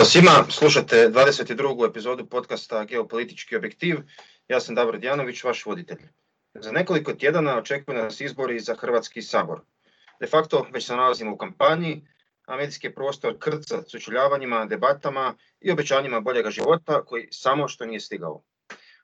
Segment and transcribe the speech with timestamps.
[0.00, 1.88] Pozdrav svima, slušate 22.
[1.88, 3.96] epizodu podcasta Geopolitički objektiv.
[4.48, 5.98] Ja sam Davor Djanović, vaš voditelj.
[6.54, 9.60] Za nekoliko tjedana očekuje nas izbori za Hrvatski sabor.
[10.20, 12.06] De facto već se nalazimo u kampanji,
[12.46, 18.42] a medijski prostor krca sučeljavanjima, debatama i obećanjima boljega života koji samo što nije stigao.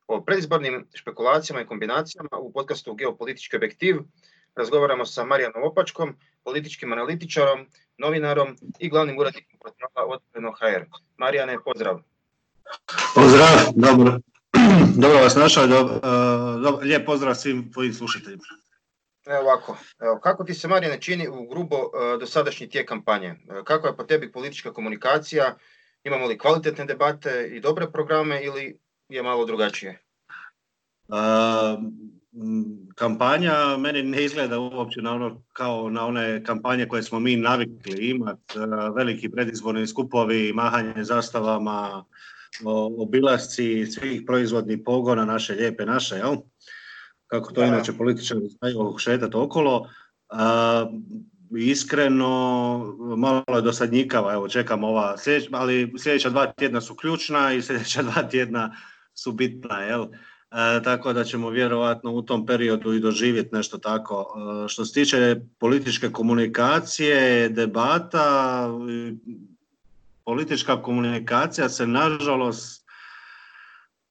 [0.06, 3.96] O predizbornim špekulacijama i kombinacijama u podcastu Geopolitički objektiv
[4.56, 7.66] razgovaramo sa Marijanom Opačkom, političkim analitičarom,
[7.98, 10.84] novinarom i glavnim urednikom portala Otvoreno HR.
[11.16, 12.00] Marijane, pozdrav.
[13.14, 14.18] Pozdrav, dobro.
[15.02, 18.42] Dobro vas našao, dobro, uh, lijep pozdrav svim tvojim slušateljima.
[19.26, 23.30] Evo ovako, evo, kako ti se Marijane čini u grubo uh, dosadašnji tijek kampanje?
[23.30, 25.56] Uh, kako je po tebi politička komunikacija?
[26.04, 30.02] Imamo li kvalitetne debate i dobre programe ili je malo drugačije?
[32.94, 38.08] Kampanja meni ne izgleda uopće na ono, kao na one kampanje koje smo mi navikli
[38.08, 38.58] imati,
[38.96, 42.04] veliki predizborni skupovi, mahanje zastavama,
[42.98, 46.36] obilasci svih proizvodnih pogona naše lijepe naše, jel?
[47.26, 49.88] Kako to inače političari znaju šetati okolo.
[51.58, 52.28] iskreno,
[53.16, 55.16] malo je dosadnjikava, evo čekam ova,
[55.52, 58.76] ali sljedeća dva tjedna su ključna i sljedeća dva tjedna
[59.14, 60.06] su bitna, jel?
[60.50, 64.34] E, tako da ćemo vjerojatno u tom periodu i doživjeti nešto tako.
[64.64, 68.68] E, što se tiče političke komunikacije, debata,
[70.24, 72.86] politička komunikacija se nažalost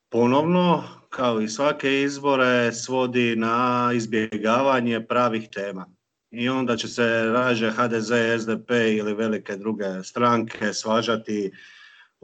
[0.09, 5.85] ponovno, kao i svake izbore, svodi na izbjegavanje pravih tema.
[6.31, 11.51] I onda će se rađe HDZ, SDP ili velike druge stranke svađati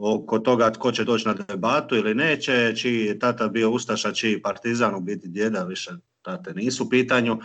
[0.02, 4.42] oko toga tko će doći na debatu ili neće, čiji je tata bio Ustaša, čiji
[4.42, 5.90] partizan u biti djeda, više
[6.22, 7.40] tate nisu u pitanju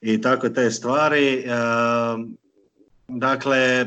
[0.00, 1.44] i tako te stvari.
[3.08, 3.86] Dakle,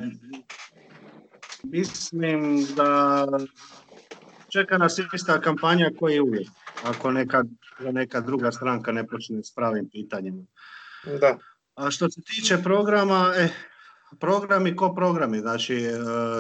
[1.64, 3.28] mislim da
[4.50, 6.48] čeka nas ista kampanja koji je uvijek,
[6.84, 7.44] ako neka,
[7.80, 10.44] neka druga stranka ne počne s pravim pitanjima.
[11.19, 11.38] Da.
[11.75, 13.50] A što se tiče programa, eh,
[14.20, 15.94] programi ko programi, znači e,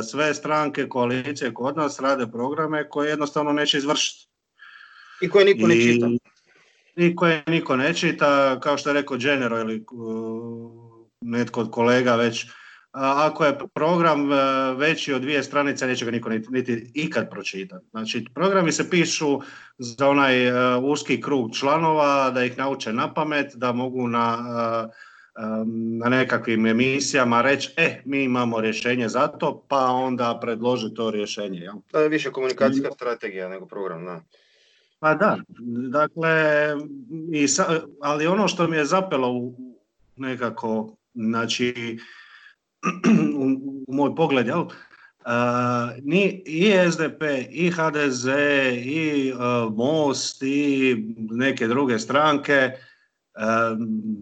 [0.03, 4.27] sve stranke, koalicije kod nas rade programe koje jednostavno neće izvršiti.
[5.21, 6.09] I koje niko ne čita.
[6.95, 9.81] I koje niko ne čita, kao što je rekao Genero ili e,
[11.21, 12.45] netko od kolega već,
[12.91, 14.35] ako je program e,
[14.77, 17.85] veći od dvije stranice, neće ga niko niti, ikad pročitati.
[17.91, 19.41] Znači, programi se pišu
[19.77, 20.35] za onaj
[20.91, 24.37] uski krug članova, da ih nauče na pamet, da mogu na
[25.99, 31.59] na nekakvim emisijama reći, e, mi imamo rješenje za to, pa onda predloži to rješenje.
[31.59, 31.75] Jel?
[31.91, 34.21] To je više komunikacijska strategija nego program, da.
[34.99, 35.37] Pa da,
[35.89, 36.31] dakle,
[37.33, 37.47] i
[38.01, 39.55] ali ono što mi je zapelo u
[40.15, 41.99] nekako, znači,
[43.35, 43.45] u,
[43.87, 44.65] u moj pogled, jel,
[46.01, 48.25] ni i SDP, i HDZ,
[48.85, 52.71] i uh, Most, i neke druge stranke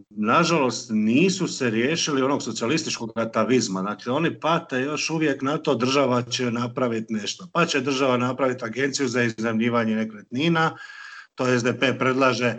[0.10, 3.82] nažalost nisu se riješili onog socijalističkog atavizma.
[3.82, 7.48] Dakle, oni pate još uvijek na to država će napraviti nešto.
[7.54, 10.78] Pa će država napraviti agenciju za iznajmljivanje nekretnina,
[11.36, 12.56] to SDP predlaže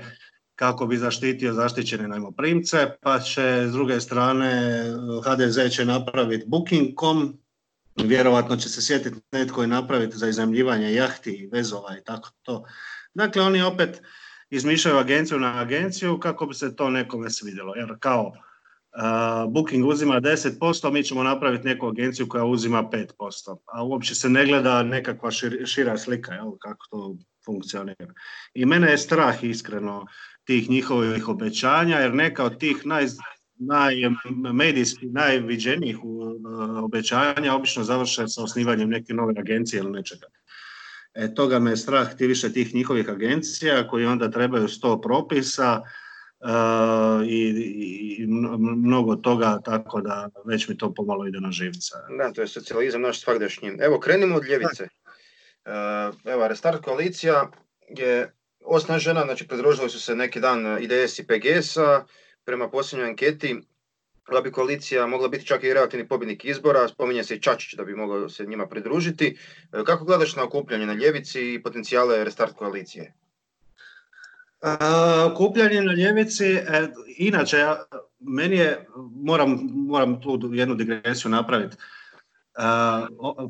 [0.54, 4.82] kako bi zaštitio zaštićene najmoprimce, pa će s druge strane
[5.24, 7.38] HDZ će napraviti booking.com,
[7.96, 12.64] vjerojatno će se sjetiti netko i napraviti za iznajmljivanje jahti i vezova i tako to.
[13.14, 14.02] Dakle, oni opet
[14.50, 17.74] izmišljaju agenciju na agenciju kako bi se to nekome svidjelo.
[17.74, 23.56] Jer kao uh, Booking uzima 10%, mi ćemo napraviti neku agenciju koja uzima 5%.
[23.66, 25.30] A uopće se ne gleda nekakva
[25.64, 28.14] šira slika, jel, kako to funkcionira.
[28.54, 30.06] I mene je strah iskreno
[30.44, 33.06] tih njihovih obećanja, jer neka od tih naj,
[33.56, 33.94] naj,
[35.02, 35.98] najviđenijih
[36.82, 40.26] obećanja obično završe sa osnivanjem neke nove agencije ili nečega.
[41.20, 45.80] E, toga me je strah ti više tih njihovih agencija koji onda trebaju sto propisa
[46.40, 47.48] uh, i,
[48.18, 48.26] i,
[48.76, 51.94] mnogo toga, tako da već mi to pomalo ide na živce.
[52.18, 53.72] Da, to je socijalizam naš svakdašnji.
[53.80, 54.88] Evo, krenimo od ljevice.
[55.64, 57.50] Uh, evo, Restart koalicija
[57.88, 58.32] je
[58.64, 62.04] osnažena, znači pridružili su se neki dan IDS i PGS-a,
[62.44, 63.56] prema posljednjoj anketi
[64.34, 67.84] da bi koalicija mogla biti čak i relativni pobjednik izbora, spominje se i Čačić da
[67.84, 69.38] bi mogao se njima pridružiti.
[69.72, 73.14] E, kako gledaš na okupljanje na ljevici i potencijale restart koalicije?
[75.32, 77.66] okupljanje na ljevici, e, inače,
[78.18, 81.76] meni je, moram, moram tu jednu digresiju napraviti.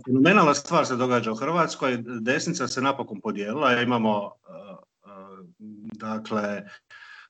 [0.07, 4.33] Fenomenalna stvar se događa u Hrvatskoj, desnica se napokon podijelila, imamo
[5.93, 6.63] dakle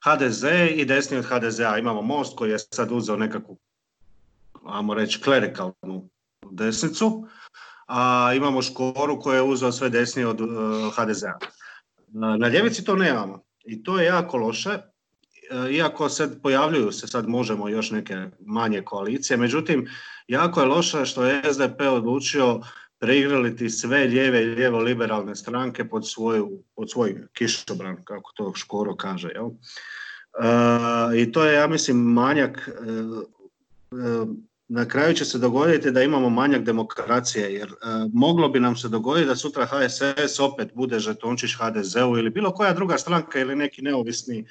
[0.03, 0.43] HDZ
[0.75, 3.57] i desni od HDZ-a imamo Most koji je sad uzeo nekakvu,
[4.65, 6.09] ajmo reći, klerikalnu
[6.51, 7.27] desnicu,
[7.87, 10.39] a imamo Škoru koja je uzeo sve desnije od
[10.95, 11.37] HDZ-a.
[12.37, 13.43] Na ljevici to nemamo.
[13.65, 14.77] I to je jako loše,
[15.71, 19.87] iako se pojavljuju se sad možemo još neke manje koalicije, međutim
[20.27, 22.61] jako je loše što je SDP odlučio
[23.01, 28.95] preigraliti sve lijeve i lijevo liberalne stranke pod, svoju, pod svoj kišobran, kako to Škoro
[28.95, 29.29] kaže.
[29.35, 29.47] Jel?
[29.47, 34.25] E, I to je, ja mislim, manjak e, e,
[34.67, 37.73] na kraju će se dogoditi da imamo manjak demokracije, jer
[38.13, 42.73] moglo bi nam se dogoditi da sutra HSS opet bude žetončić HDZ-u ili bilo koja
[42.73, 44.47] druga stranka ili neki neovisni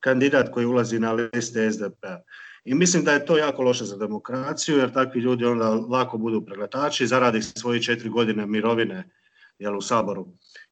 [0.00, 2.20] kandidat koji ulazi na liste SDP-a.
[2.64, 6.44] I mislim da je to jako loše za demokraciju, jer takvi ljudi onda lako budu
[6.44, 9.10] pregletači, zaradi svoje četiri godine mirovine
[9.58, 10.26] jel, u Saboru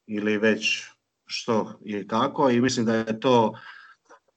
[0.06, 0.82] ili već
[1.26, 3.54] što i kako i mislim da je to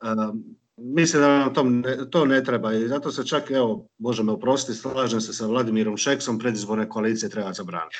[0.04, 4.24] um, mislim da nam to ne, to ne treba i zato se čak, evo, Bože
[4.24, 7.98] me oprostiti, slažem se sa Vladimirom Šeksom, predizborne koalicije treba zabraniti.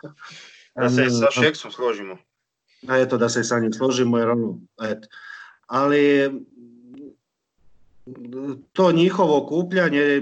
[0.80, 2.16] da se sa Šeksom složimo.
[2.88, 5.08] A eto, da se i sa njim složimo, jer ono, eto.
[5.66, 6.30] Ali
[8.72, 10.20] to njihovo okupljanje e,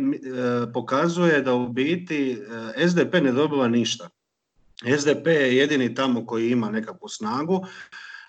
[0.73, 2.39] pokazuje da u biti
[2.77, 4.09] e, SDP ne dobiva ništa.
[4.99, 7.67] SDP je jedini tamo koji ima nekakvu snagu.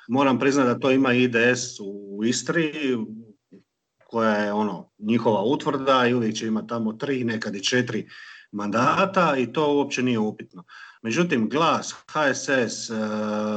[0.07, 2.98] Moram priznati da to ima IDS u Istri,
[4.07, 8.10] koja je ono njihova utvrda i uvijek će imati tamo tri, nekad i četiri
[8.52, 10.63] mandata i to uopće nije upitno.
[11.02, 12.94] Međutim, glas, HSS, e,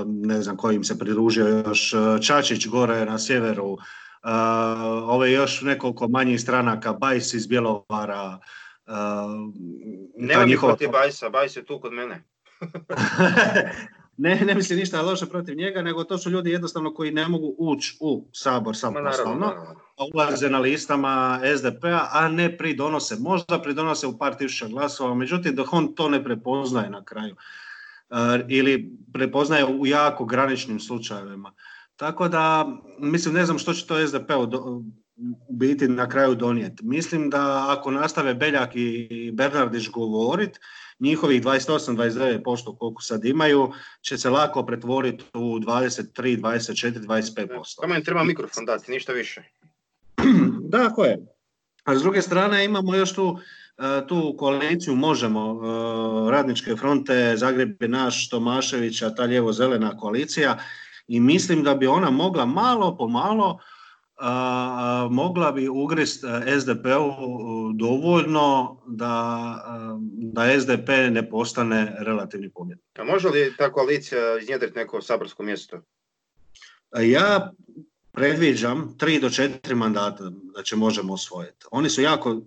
[0.06, 3.76] ne znam kojim se pridružio još, Čačić gore na sjeveru,
[4.22, 4.30] Uh,
[5.08, 8.38] ove još nekoliko manjih stranaka, Bajs iz Bjelovara.
[8.86, 8.94] Uh,
[10.16, 10.72] Nema mi njihova...
[10.72, 12.24] protiv Bajsa, Bajs je tu kod mene.
[14.16, 17.54] ne, ne mislim ništa loše protiv njega, nego to su ljudi jednostavno koji ne mogu
[17.58, 19.46] ući u sabor samostalno,
[19.96, 23.16] a ulaze na listama SDP-a, a ne pridonose.
[23.20, 27.34] Možda pridonose u par tisuća glasova, međutim dok on to ne prepoznaje na kraju
[28.10, 28.16] uh,
[28.48, 31.52] ili prepoznaje u jako graničnim slučajevima.
[31.98, 32.68] Tako da,
[32.98, 34.82] mislim, ne znam što će to SDP u
[35.50, 36.84] biti na kraju donijeti.
[36.84, 40.60] Mislim da ako nastave Beljak i Bernardić govorit,
[41.00, 47.60] njihovih 28-29% koliko sad imaju, će se lako pretvoriti u 23, 24, 25%.
[47.64, 49.42] Samo im treba mikrofon dati, ništa više.
[50.72, 51.26] da, ko je.
[51.84, 53.38] A s druge strane imamo još tu
[53.78, 60.58] e, tu koaliciju možemo, e, radničke fronte, Zagreb je naš, Tomaševića, ta lijevo-zelena koalicija,
[61.08, 63.58] i mislim da bi ona mogla malo po malo
[65.10, 72.98] mogla bi ugrist e, SDP-u dovoljno da, da SDP ne postane relativni pobjednik.
[72.98, 75.80] A može li ta koalicija iznjedriti neko saborsko mjesto?
[77.00, 77.52] Ja
[78.12, 81.66] predviđam tri do četiri mandata da će možemo osvojiti.
[81.70, 82.42] Oni su jako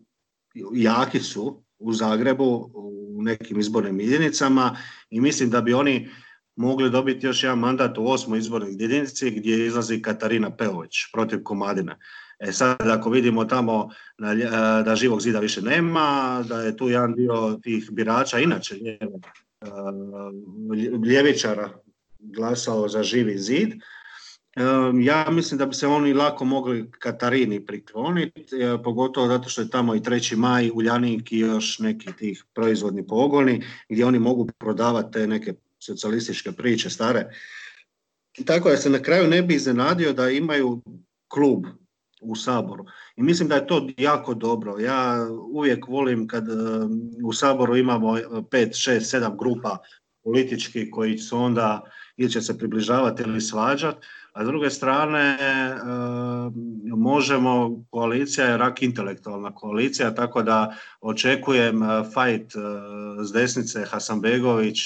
[0.73, 4.77] jaki su u Zagrebu u nekim izbornim jedinicama
[5.09, 6.09] i mislim da bi oni
[6.55, 11.97] mogli dobiti još jedan mandat u osmoj izbornoj jedinici gdje izlazi Katarina Peović protiv Komadina.
[12.39, 13.89] E sad ako vidimo tamo
[14.85, 18.75] da živog zida više nema, da je tu jedan dio tih birača, inače
[21.05, 21.69] ljevičara
[22.19, 23.73] glasao za živi zid,
[25.01, 29.69] ja mislim da bi se oni lako mogli Katarini prikloniti, e, pogotovo zato što je
[29.69, 35.11] tamo i treći maj, Uljanik i još neki tih proizvodni pogoni gdje oni mogu prodavati
[35.11, 37.25] te neke socijalističke priče stare.
[38.45, 40.81] Tako da se na kraju ne bi iznenadio da imaju
[41.27, 41.65] klub
[42.21, 42.85] u Saboru.
[43.15, 44.79] I mislim da je to jako dobro.
[44.79, 46.53] Ja uvijek volim kad e,
[47.23, 49.77] u Saboru imamo 5, 6, 7 grupa
[50.23, 51.81] političkih koji su onda
[52.17, 55.37] ili će se približavati ili svađati, a s druge strane e,
[56.85, 62.51] možemo, koalicija je rak intelektualna koalicija, tako da očekujem e, fight
[63.23, 64.77] s desnice Hasanbegović,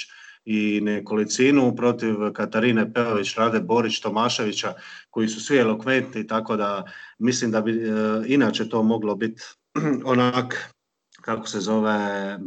[0.46, 4.74] i nekolicinu protiv Katarine Peović, Rade Borić, Tomaševića
[5.10, 6.84] koji su svi elokventni tako da
[7.20, 7.92] mislim da bi e,
[8.28, 9.42] inače to moglo biti
[10.06, 10.74] onak
[11.22, 12.38] kako se zove e,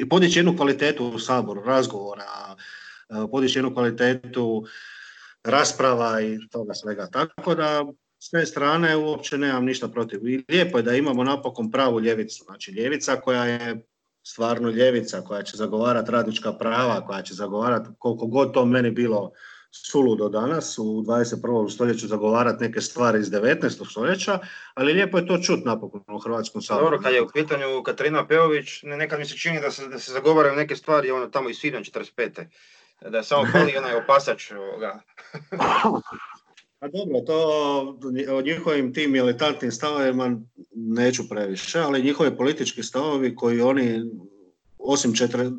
[0.00, 2.56] e, podići jednu kvalitetu u saboru, razgovora,
[3.30, 4.64] podići jednu kvalitetu
[5.44, 7.08] rasprava i toga svega.
[7.10, 7.84] Tako da
[8.18, 10.28] s te strane uopće nemam ništa protiv.
[10.28, 12.44] I lijepo je da imamo napokon pravu ljevicu.
[12.44, 13.86] Znači ljevica koja je
[14.22, 19.32] stvarno ljevica koja će zagovarati radnička prava, koja će zagovarati koliko god to meni bilo
[19.72, 21.70] suludo danas u 21.
[21.70, 23.90] stoljeću zagovarati neke stvari iz 19.
[23.90, 24.38] stoljeća,
[24.74, 26.84] ali lijepo je to čut napokon u Hrvatskom saboru.
[26.84, 30.12] Dobro, kad je u pitanju Katarina Peović, nekad mi se čini da se, da se
[30.12, 32.44] zagovaraju neke stvari ono tamo i sviđan 45.
[33.10, 34.52] Da je samo pali onaj opasač.
[34.52, 35.00] Ovoga.
[36.82, 37.38] A dobro, to
[38.32, 40.40] o njihovim tim militantnim stavovima
[40.74, 44.04] neću previše, ali njihovi politički stavovi koji oni,
[44.78, 45.50] osim četiri,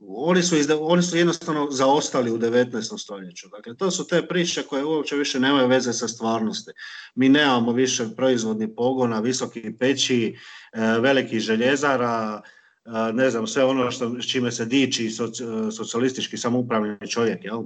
[0.00, 2.98] oni su, oni su jednostavno zaostali u 19.
[2.98, 3.48] stoljeću.
[3.48, 6.70] Dakle, to su te priče koje uopće više nemaju veze sa stvarnosti.
[7.14, 10.36] Mi nemamo više proizvodnih pogona, visoki peći,
[10.72, 12.42] e, velikih željezara,
[12.84, 15.10] e, ne znam, sve ono što, s čime se diči
[15.76, 17.62] socijalistički samoupravni čovjek, jel?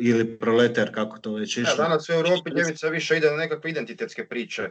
[0.00, 1.70] Ili proleter, kako to već išlo.
[1.70, 4.70] Ja, danas u Europi ljevica više ide na nekakve identitetske priče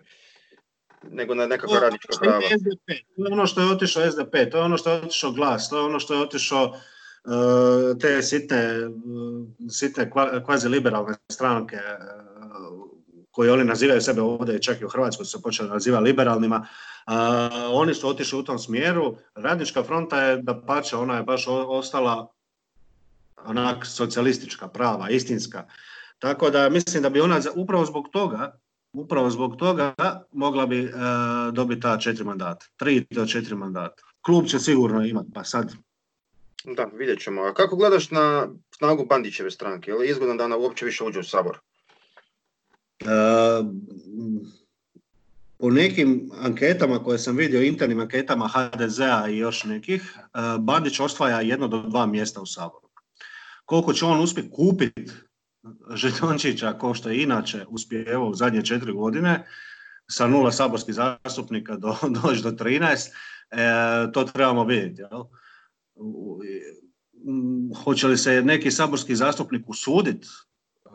[1.12, 2.42] nego na nekakva radnička prava.
[2.42, 2.88] SDP.
[3.16, 5.78] To je ono što je otišao SDP, to je ono što je otišao glas, to
[5.78, 10.12] je ono što je otišao uh, te sitne, uh, sitne
[10.46, 12.88] kvazi liberalne stranke uh,
[13.32, 16.68] koje oni nazivaju sebe ovdje, čak i u Hrvatskoj su se počeli nazivati liberalnima,
[17.72, 19.18] oni su otišli u tom smjeru.
[19.36, 22.34] Radnička fronta je da pače, ona je baš ostala
[23.48, 25.68] onak socijalistička, prava, istinska.
[26.20, 28.60] Tako da mislim da bi ona upravo zbog toga
[28.94, 29.94] upravo zbog toga
[30.32, 30.92] mogla bi e,
[31.52, 32.66] dobiti ta četiri mandata.
[32.78, 34.04] Tri do četiri mandata.
[34.22, 35.74] Klub će sigurno imati, pa sad...
[36.64, 37.42] Da, vidjet ćemo.
[37.42, 39.92] A kako gledaš na snagu Bandićeve stranke?
[39.92, 41.60] Je li izgodno da ona uopće više uđe u Sabor?
[43.00, 43.06] E,
[45.58, 50.28] po nekim anketama koje sam vidio, internim anketama HDZ-a i još nekih, e,
[50.60, 52.87] Bandić osvaja jedno do dva mjesta u Saboru.
[53.68, 55.12] Koliko će on uspjeti kupiti
[55.94, 59.48] žetončića, kao što je inače uspjevao u zadnje četiri godine,
[60.10, 63.10] sa nula saborskih zastupnika do, doći do 13,
[63.52, 65.02] e, to trebamo vidjeti.
[65.02, 65.24] Jel?
[67.84, 70.28] Hoće li se neki saborski zastupnik usuditi
[70.86, 70.90] e,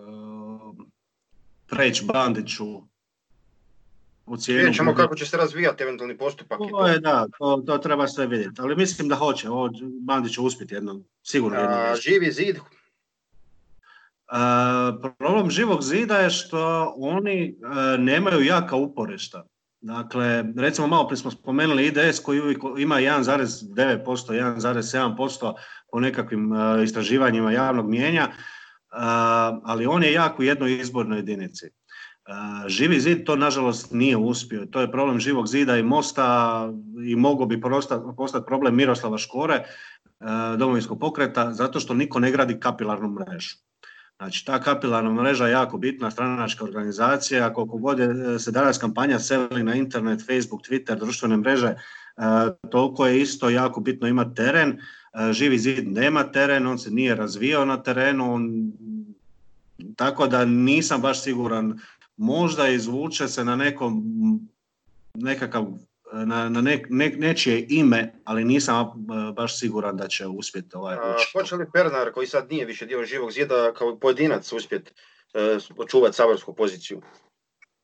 [1.67, 2.64] preći Bandiću
[4.26, 4.59] u cijenu...
[4.59, 6.59] Vidjet ćemo kako će se razvijati eventualni postupak.
[6.71, 8.61] To je, da, to, to treba sve vidjeti.
[8.61, 9.50] Ali mislim da hoće.
[9.50, 11.79] Ovo Bandić će uspjeti jednom, sigurno jednom.
[11.79, 12.57] A, živi zid
[15.19, 19.45] problem živog zida je što oni e, nemaju jaka uporišta.
[19.81, 25.55] Dakle, recimo malo prije smo spomenuli IDS koji ima 1,9%, 1,7%
[25.91, 28.29] po nekakvim e, istraživanjima javnog mijenja,
[29.62, 31.71] ali on je jak u jednoj izbornoj jedinici.
[32.67, 34.67] Živi zid to nažalost nije uspio.
[34.67, 36.69] To je problem živog zida i mosta
[37.07, 37.61] i mogao bi
[38.17, 39.64] postati problem Miroslava Škore, e,
[40.57, 43.57] domovinskog pokreta, zato što niko ne gradi kapilarnu mrežu.
[44.17, 47.99] Znači, ta kapilarna mreža je jako bitna, stranačka organizacija, koliko god
[48.38, 51.76] se danas kampanja seli na internet, Facebook, Twitter, društvene mreže, e,
[52.71, 54.71] toliko je isto jako bitno imati teren.
[54.71, 58.73] E, Živi zid nema teren, on se nije razvijao na terenu, on,
[59.97, 61.79] tako da nisam baš siguran.
[62.23, 64.02] Možda izvuče se na nekom
[65.14, 65.67] nekakav
[66.12, 66.62] na, na
[67.17, 68.87] nečije ime, ali nisam
[69.37, 71.33] baš siguran da će uspjeti ovaj ući.
[71.33, 74.93] Hoće li Pernar, koji sad nije više dio živog zida, kao pojedinac uspjeti
[75.35, 77.02] e, očuvati saborsku poziciju?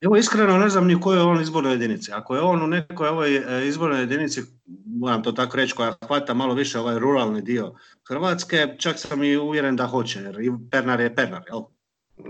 [0.00, 2.12] Evo iskreno ne znam ni u kojoj on izbornoj jedinici.
[2.12, 4.42] Ako je on u nekoj ovoj e, izbornoj jedinici,
[4.86, 7.74] moram to tako reći, koja hvata malo više ovaj ruralni dio
[8.08, 10.36] Hrvatske, čak sam i uvjeren da hoće, jer
[10.70, 11.62] Pernar je Pernar, jel?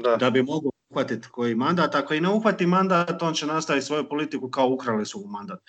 [0.02, 0.16] Da.
[0.16, 1.94] da bi mogao uhvatiti koji mandat.
[1.94, 5.60] Ako i ne uhvati mandat, on će nastaviti svoju politiku kao ukrali su u mandat.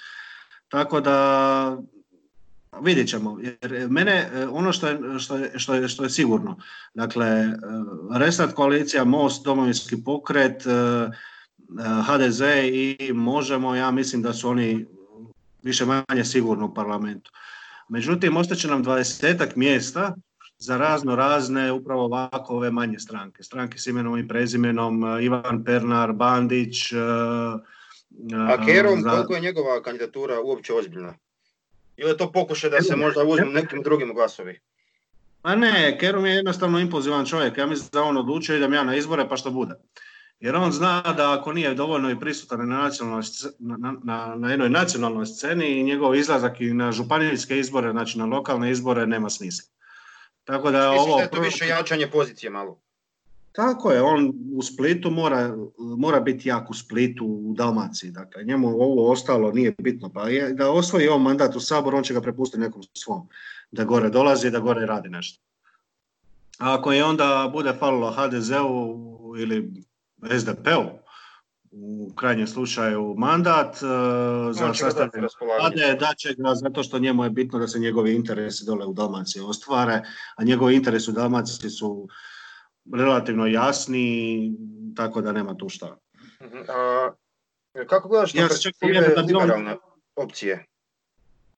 [0.69, 1.77] Tako da
[2.81, 3.39] vidjet ćemo.
[3.41, 6.57] Jer mene ono što je, što je, što je, što je sigurno,
[6.93, 7.53] dakle,
[8.11, 10.63] Restart koalicija, Most, Domovinski pokret,
[12.07, 14.85] HDZ i Možemo, ja mislim da su oni
[15.63, 17.31] više manje sigurno u parlamentu.
[17.89, 20.15] Međutim, ostaće nam dvadesetak mjesta
[20.59, 23.43] za razno razne upravo ovako ove manje stranke.
[23.43, 26.91] Stranke s imenom i prezimenom, e, Ivan Pernar, Bandić.
[26.91, 26.97] E,
[28.49, 29.09] A Kerom, za...
[29.09, 31.13] koliko je njegova kandidatura uopće ozbiljna?
[31.97, 34.59] Ili je to pokušaj da se možda uzmu nekim drugim glasovi?
[35.41, 37.57] Pa ne, Kerom je jednostavno impulzivan čovjek.
[37.57, 39.73] Ja mislim da on odlučio idem ja na izbore pa što bude.
[40.39, 42.89] Jer on zna da ako nije dovoljno i prisutan na,
[43.59, 48.71] na, na, na jednoj nacionalnoj sceni, njegov izlazak i na županijske izbore, znači na lokalne
[48.71, 49.78] izbore, nema smisla.
[50.49, 51.15] Tako da ovo...
[51.15, 52.79] Da je to više jačanje pozicije malo.
[53.51, 58.11] Tako je, on u Splitu mora, mora biti jak u Splitu, u Dalmaciji.
[58.11, 60.09] Dakle, njemu ovo ostalo nije bitno.
[60.09, 63.27] Pa je, da osvoji on mandat u Sabor, on će ga prepustiti nekom svom.
[63.71, 65.43] Da gore dolazi, da gore radi nešto.
[66.59, 68.97] A ako je onda bude falilo HDZ-u
[69.37, 69.83] ili
[70.37, 71.08] SDP-u,
[71.71, 73.89] u krajnjem slučaju mandat uh,
[74.55, 78.65] za sastavljanje vlade, da će ga zato što njemu je bitno da se njegovi interesi
[78.65, 80.01] dole u Dalmaciji ostvare,
[80.35, 82.07] a njegovi interesi u Dalmaciji su
[82.93, 84.51] relativno jasni,
[84.95, 85.97] tako da nema tu šta.
[86.43, 87.11] Mhm, a,
[87.87, 89.77] kako gledaš ja perspektive liberalne
[90.15, 90.65] opcije?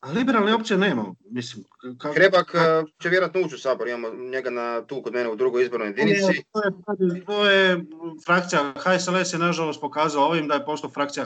[0.02, 1.06] A liberalne opcije nema.
[1.30, 1.64] Mislim,
[1.98, 2.14] kako...
[2.14, 2.56] Hrebak
[3.02, 6.44] će vjerojatno ući u sabor, imamo njega na tu kod mene u drugoj izbornoj jedinici.
[6.52, 7.86] To je, to je
[8.26, 11.26] frakcija, HSLS je nažalost pokazao ovim da je postao frakcija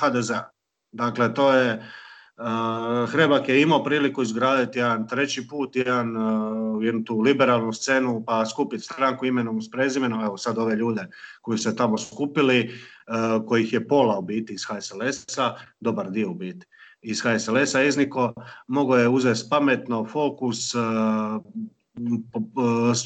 [0.00, 0.30] HDZ.
[0.92, 1.86] Dakle, to je,
[3.08, 6.14] Hrebak je imao priliku izgraditi jedan treći put, jedan,
[6.82, 11.06] jednu tu liberalnu scenu, pa skupiti stranku imenom s prezimenom, evo sad ove ljude
[11.40, 12.80] koji se tamo skupili,
[13.46, 16.66] kojih je pola u biti iz HSLS-a, dobar dio u biti
[17.02, 18.34] iz HSLS-a Ezniko,
[18.66, 20.74] mogao je uzeti pametno fokus,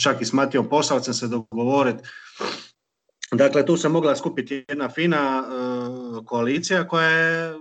[0.03, 2.03] čak i s Matijom Posavcem se dogovoriti.
[3.33, 5.45] Dakle, tu se mogla skupiti jedna fina
[6.25, 7.55] koalicija koja je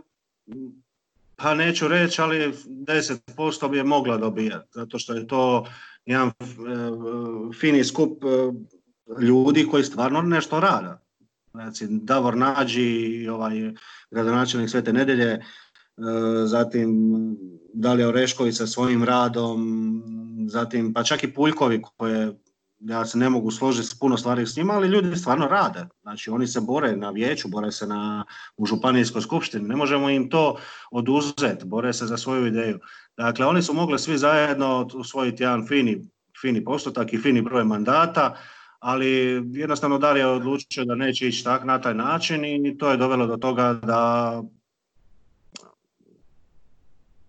[1.42, 5.66] pa neću reći, ali 10% bi je mogla dobijati, zato što je to
[6.06, 6.32] jedan e,
[7.60, 8.28] fini skup e,
[9.22, 10.90] ljudi koji stvarno nešto rade.
[11.52, 13.72] Znači, Davor Nađi, ovaj,
[14.12, 15.42] gradonačelnik Svete nedelje, e,
[16.46, 16.90] zatim
[17.74, 20.04] Dalija Orešković sa svojim radom,
[20.48, 22.34] zatim pa čak i Puljkovi koje
[22.80, 25.88] ja se ne mogu složiti s puno stvari s njima, ali ljudi stvarno rade.
[26.02, 28.26] Znači oni se bore na vijeću, bore se na,
[28.58, 30.58] u županijskoj skupštini, ne možemo im to
[30.92, 32.80] oduzeti, bore se za svoju ideju.
[33.18, 36.08] Dakle, oni su mogli svi zajedno usvojiti jedan fini,
[36.42, 38.36] fini postotak i fini broj mandata,
[38.80, 39.08] ali
[39.54, 43.28] jednostavno Darija je odlučio da neće ići tak, na taj način i to je dovelo
[43.28, 44.44] do toga da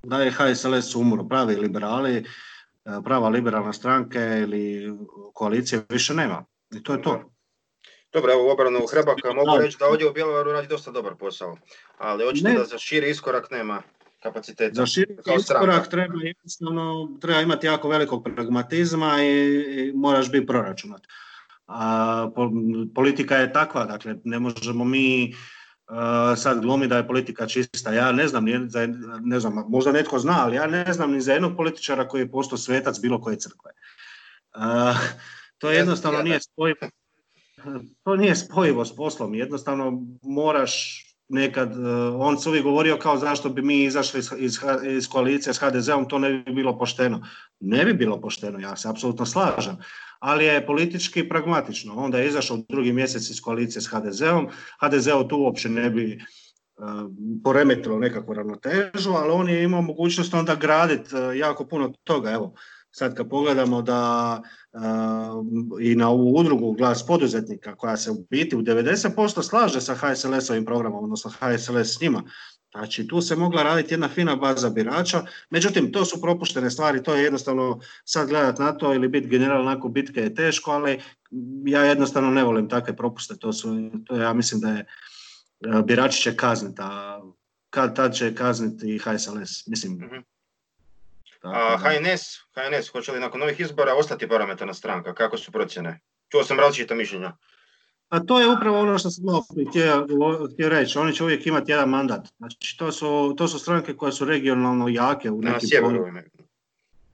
[0.02, 2.25] da je HSLS umro, pravi liberali,
[2.85, 4.92] E, prava liberalna stranke ili
[5.35, 6.44] koalicije više nema.
[6.75, 7.32] I to je to.
[8.12, 11.56] Dobro, evo u obranu Hrebaka mogu reći da ovdje u Bjelovaru radi dosta dobar posao,
[11.99, 13.82] ali očito da za širi iskorak nema
[14.23, 14.75] kapaciteta.
[14.75, 21.02] Za širi iskorak treba, jednostavno, treba imati jako velikog pragmatizma i, moraš biti proračunat.
[21.66, 22.30] A
[22.94, 25.35] politika je takva, dakle ne možemo mi
[26.37, 27.92] sad glumi da je politika čista.
[27.92, 28.44] Ja ne znam,
[29.20, 32.30] ne znam, možda netko zna, ali ja ne znam ni za jednog političara koji je
[32.30, 33.70] postao svetac bilo koje crkve.
[35.58, 36.88] to jednostavno nije spojivo.
[38.04, 39.34] To nije spojivo s poslom.
[39.34, 41.72] Jednostavno moraš nekad,
[42.16, 46.18] on se uvijek govorio kao zašto bi mi izašli iz, iz koalicije s HDZ-om, to
[46.18, 47.26] ne bi bilo pošteno.
[47.62, 49.77] Ne bi bilo pošteno, ja se apsolutno slažem
[50.22, 51.94] ali je politički pragmatično.
[51.96, 54.48] Onda je izašao drugi mjesec iz koalicije s HDZ-om,
[54.81, 56.14] HDZ-o tu uopće ne bi
[56.77, 56.85] uh,
[57.44, 62.31] poremetilo nekakvu ravnotežu, ali on je imao mogućnost onda graditi uh, jako puno toga.
[62.31, 62.55] Evo,
[62.90, 64.81] sad kad pogledamo da uh,
[65.81, 70.64] i na ovu udrugu glas poduzetnika koja se u biti u 90% slaže sa HSLS-ovim
[70.64, 72.22] programom, odnosno HSLS s njima,
[72.72, 77.14] Znači, tu se mogla raditi jedna fina baza birača, međutim, to su propuštene stvari, to
[77.14, 81.00] je jednostavno sad gledat na to ili biti general onako bitke je teško, ali
[81.64, 84.87] ja jednostavno ne volim takve propuste, to su, to ja mislim da je e,
[85.85, 87.20] birači će kazniti, a
[87.70, 89.92] kad tad će kazniti i HSLS, mislim.
[89.92, 90.16] Mhm.
[91.42, 92.22] A HNS,
[92.54, 96.00] HNS, hoće li nakon novih izbora ostati parlamentarna stranka, kako su procjene?
[96.28, 97.37] Čuo sam različita mišljenja.
[98.12, 99.25] A to je upravo ono što sam
[99.70, 100.07] htio,
[100.53, 100.98] htio reći.
[100.98, 102.29] Oni će uvijek imati jedan mandat.
[102.38, 105.68] Znači, to su, to su stranke koje su regionalno jake u nekim
[106.12, 106.22] Na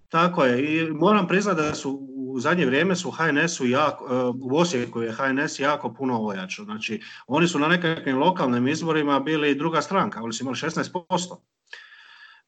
[0.09, 0.75] Tako je.
[0.75, 5.13] I moram priznati da su u zadnje vrijeme su HNS-u jako, e, u Osijeku je
[5.13, 6.65] HNS jako puno ojačao.
[6.65, 10.23] Znači, oni su na nekakvim lokalnim izborima bili druga stranka.
[10.23, 11.37] Oni su imali 16%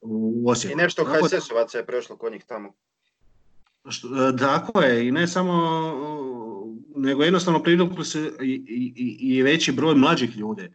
[0.01, 0.79] u Osijeku.
[0.79, 2.73] I nešto HSS-ovaca je prešlo kod njih tamo.
[3.85, 5.09] E, tako je.
[5.09, 5.55] I ne samo
[6.97, 8.65] nego jednostavno privukli su i,
[8.97, 10.71] i, i veći broj mlađih ljudi.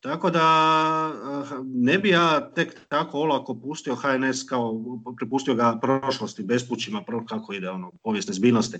[0.00, 4.74] Tako da eh, ne bi ja tek tako olako pustio HNS kao
[5.18, 8.78] prepustio ga prošlosti, bespućima, kako ide ono, povijesne zbiljnosti.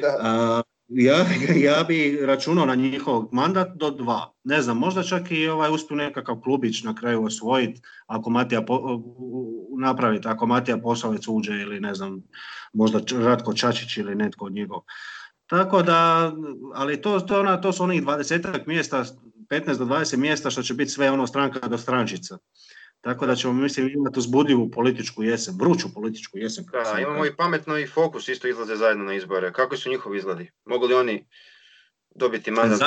[0.00, 0.62] Da.
[0.88, 1.26] ja,
[1.68, 4.32] ja bi računao na njihov mandat do dva.
[4.44, 9.00] Ne znam, možda čak i ovaj uspiju nekakav klubić na kraju osvojiti ako Matija po,
[9.78, 12.22] napraviti, ako Matija Posavec uđe ili ne znam,
[12.72, 14.80] možda Ratko Čačić ili netko od njegov.
[15.46, 16.32] Tako da,
[16.74, 19.04] ali to, to, ona, to su onih 20 mjesta,
[19.48, 22.38] 15 do 20 mjesta što će biti sve ono stranka do strančica.
[23.00, 26.64] Tako da ćemo mislim imati uzbudljivu političku jesen, vruću političku jesen.
[26.72, 29.52] Da, imamo i pametno i fokus isto izlaze zajedno na izbore.
[29.52, 30.50] Kako su njihovi izgledi?
[30.64, 31.26] Mogu li oni
[32.14, 32.80] dobiti mandat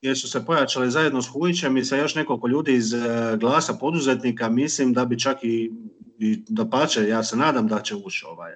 [0.00, 2.98] Jer su se pojačali zajedno s Hujićem i sa još nekoliko ljudi iz e,
[3.40, 5.70] glasa poduzetnika, mislim da bi čak i,
[6.18, 8.52] i da pače, ja se nadam da će ući ovaj,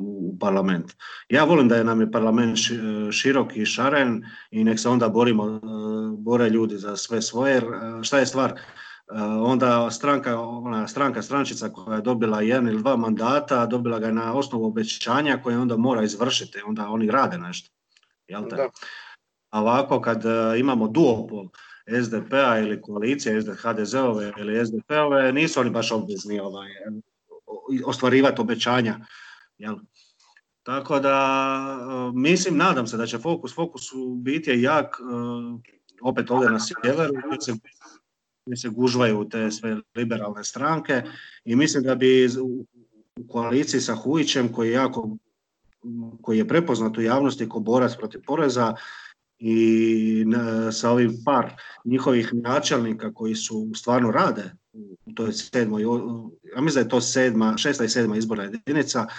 [0.00, 0.96] u parlament.
[1.28, 2.58] Ja volim da je nam je parlament
[3.12, 5.60] širok i šaren i nek se onda borimo, e,
[6.18, 7.56] bore ljudi za sve svoje.
[7.56, 7.62] E,
[8.02, 8.50] šta je stvar?
[8.50, 8.56] E,
[9.22, 14.34] onda stranka, ona stranka, strančica koja je dobila jedan ili dva mandata, dobila ga na
[14.34, 17.70] osnovu obećanja koje onda mora izvršiti, onda oni rade nešto.
[18.28, 18.42] Jel
[19.50, 20.22] A ovako kad
[20.58, 21.48] imamo duopol,
[22.02, 26.68] SDP-a ili koalicije HDZ-ove ili SDP-ove, nisu oni baš obvezni ovaj,
[27.84, 28.98] ostvarivati obećanja.
[29.58, 29.76] Jel?
[30.62, 31.18] Tako da,
[31.80, 35.02] e, mislim, nadam se da će fokus, fokus u biti jak, e,
[36.02, 37.14] opet ovdje na sjeveru,
[38.46, 41.02] gdje se, gužvaju te sve liberalne stranke
[41.44, 42.66] i mislim da bi u
[43.28, 45.16] koaliciji sa Hujićem, koji je jako
[46.22, 48.74] koji je prepoznat u javnosti kao borac protiv poreza
[49.38, 50.24] i
[50.72, 51.52] sa ovim par
[51.84, 54.52] njihovih načelnika koji su stvarno rade
[55.06, 55.82] u toj sedmoj,
[56.54, 59.12] ja mislim da je to sedma, šesta i sedma izborna jedinica, e,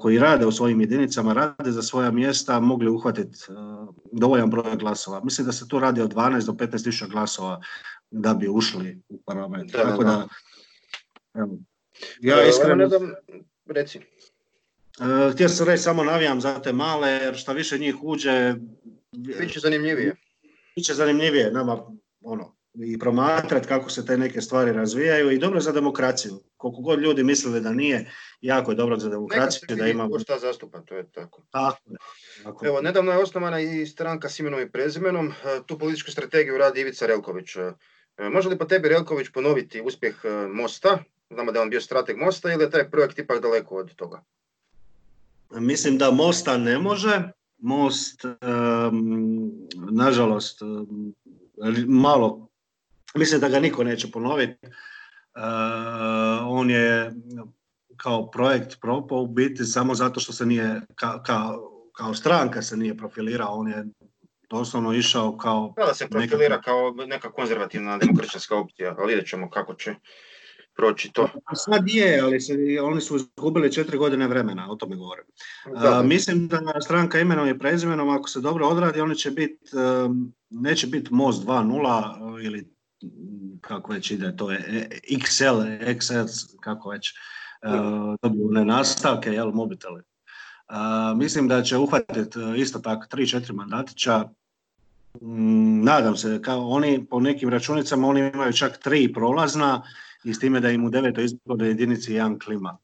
[0.00, 3.52] koji rade u svojim jedinicama, rade za svoja mjesta, mogli uhvatiti e,
[4.12, 5.20] dovoljan broj glasova.
[5.24, 7.60] Mislim da se tu radi od 12 do 15 tisuća glasova
[8.10, 9.72] da bi ušli u parlament.
[9.72, 10.28] Tako da,
[12.20, 12.90] ja iskreno...
[13.66, 13.98] Reci.
[13.98, 18.54] E, htio sam reći samo navijam za te male, jer šta više njih uđe...
[19.40, 20.16] Biće zanimljivije.
[20.76, 21.78] Biće zanimljivije nama,
[22.20, 26.40] ono, i promatrati kako se te neke stvari razvijaju i dobro za demokraciju.
[26.56, 29.76] Koliko god ljudi mislili da nije, jako je dobro za demokraciju.
[29.76, 30.18] da imamo...
[30.18, 31.42] šta zastupa, to je tako.
[31.50, 35.26] Tako, Evo, nedavno je osnovana i stranka s imenom i prezimenom.
[35.28, 35.32] E,
[35.66, 37.56] tu političku strategiju radi Ivica Relković.
[37.56, 37.72] E,
[38.30, 40.14] može li po tebi Relković ponoviti uspjeh
[40.52, 40.98] Mosta?
[41.30, 44.24] Znamo da je on bio strateg Mosta ili je taj projekt ipak daleko od toga?
[45.50, 47.22] Mislim da Mosta ne može.
[47.58, 48.24] Most,
[49.90, 50.60] nažalost,
[51.86, 52.47] malo,
[53.14, 54.66] mislim da ga niko neće ponoviti.
[56.46, 57.12] on je
[57.96, 60.80] kao projekt propao u biti samo zato što se nije,
[61.92, 63.84] kao stranka se nije profilirao, on je
[64.50, 65.74] doslovno išao kao...
[65.76, 69.94] Da, se profilira kao neka konzervativna demokršćanska opcija, ali vidjet ćemo kako će
[70.76, 71.28] proći to.
[71.54, 75.24] Sad je, ali se, oni su izgubili četiri godine vremena, o tome govorim.
[76.08, 79.70] mislim da stranka imenom i prezimenom, ako se dobro odradi, oni će biti,
[80.50, 82.77] neće biti MOST 2.0 ili
[83.60, 87.14] kako već ide, to je e, XL, XL, kako već,
[88.22, 90.02] dobiju one nastavke, jel, mobitele.
[91.16, 94.24] mislim da će uhvatiti isto tako 3-4 mandatića,
[95.20, 99.82] mm, nadam se, kao oni po nekim računicama oni imaju čak tri prolazna,
[100.24, 102.78] i s time da im u devetoj izbornoj jedinici jedan klima.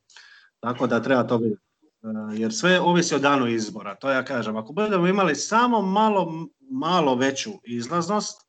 [0.60, 1.62] Tako da treba to vidjeti.
[2.02, 4.56] E, jer sve ovisi o danu izbora, to ja kažem.
[4.56, 8.46] Ako budemo imali samo malo, malo veću izlaznost,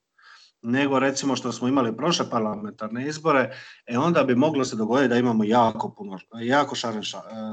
[0.66, 5.18] nego recimo što smo imali prošle parlamentarne izbore, e onda bi moglo se dogoditi da
[5.18, 7.04] imamo jako puno, jako šaren e,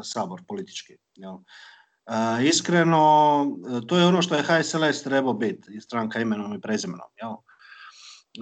[0.05, 0.97] sabor politički.
[1.15, 1.35] Jel?
[2.07, 3.47] E, iskreno,
[3.87, 7.09] to je ono što je HSLS trebao biti, stranka imenom i prezimenom.
[7.23, 7.33] Jel?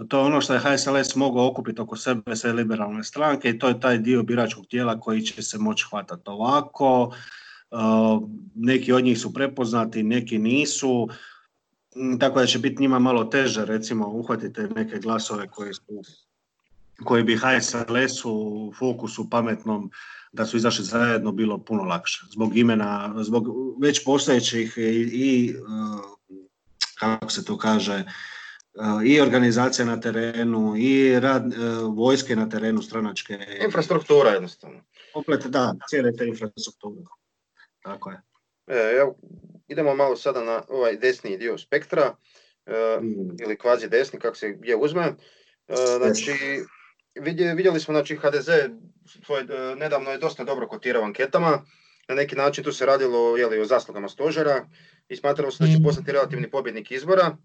[0.09, 3.69] to je ono što je HSLS mogao okupiti oko sebe sve liberalne stranke i to
[3.69, 7.15] je taj dio biračkog tijela koji će se moći hvatati ovako.
[7.71, 8.23] Uh,
[8.55, 11.09] neki od njih su prepoznati, neki nisu,
[12.21, 16.03] tako da će biti njima malo teže recimo uhvatiti neke glasove koje su
[17.05, 19.91] koji bi HSLS u fokusu pametnom
[20.33, 22.21] da su izašli zajedno bilo puno lakše.
[22.31, 23.47] Zbog imena, zbog
[23.81, 26.01] već postojećih i, i uh,
[26.99, 28.05] kako se to kaže,
[29.05, 33.39] i organizacija na terenu i rad e, vojske na terenu stranačke.
[33.65, 34.81] Infrastruktura jednostavno.
[35.15, 37.03] Oplet, da, cijele te infrastrukture.
[37.83, 38.23] Tako je.
[38.67, 39.17] E, evo,
[39.71, 42.17] idemo malo sada na ovaj desni dio spektra,
[42.67, 43.43] e, mm.
[43.43, 45.03] ili kvazi desni, kako se gdje uzme.
[45.69, 46.33] E, znači,
[47.55, 48.49] vidjeli smo, znači, HDZ
[49.25, 51.65] svoj, e, nedavno je dosta dobro kotirao anketama.
[52.09, 54.67] Na neki način tu se radilo jeli, o zaslugama stožera
[55.09, 55.85] i smatralo se da će mm.
[55.85, 57.37] postati relativni pobjednik izbora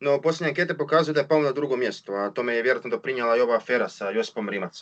[0.00, 3.36] no posljednje ankete pokazuju da je pao na drugo mjesto, a tome je vjerojatno doprinjela
[3.36, 4.80] i ova afera sa Josipom Rimac.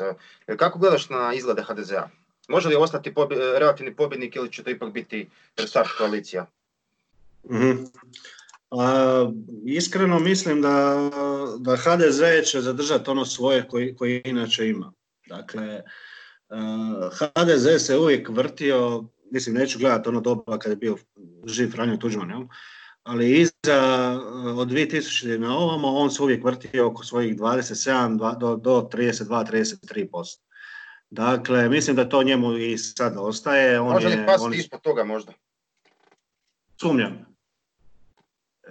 [0.56, 2.08] Kako gledaš na izglede HDZ-a?
[2.48, 3.14] Može li ostati
[3.58, 6.46] relativni pobjednik ili će to ipak biti restart koalicija?
[7.50, 7.84] Mm
[9.66, 11.10] iskreno mislim da,
[11.58, 14.92] da HDZ će zadržati ono svoje koje, koje inače ima.
[15.26, 15.82] Dakle,
[17.18, 20.96] HDZ se uvijek vrtio, mislim neću gledati ono doba kad je bio
[21.46, 22.42] živ Franjo Tuđman, jel?
[23.02, 24.20] ali iza
[24.56, 30.38] od 2000 na ovamo on se uvijek vrtio oko svojih 27 do, do 32-33%.
[31.10, 33.80] Dakle, mislim da to njemu i sad ostaje.
[33.80, 35.32] On Može li pasti ispod toga možda?
[36.80, 37.33] Sumnjam.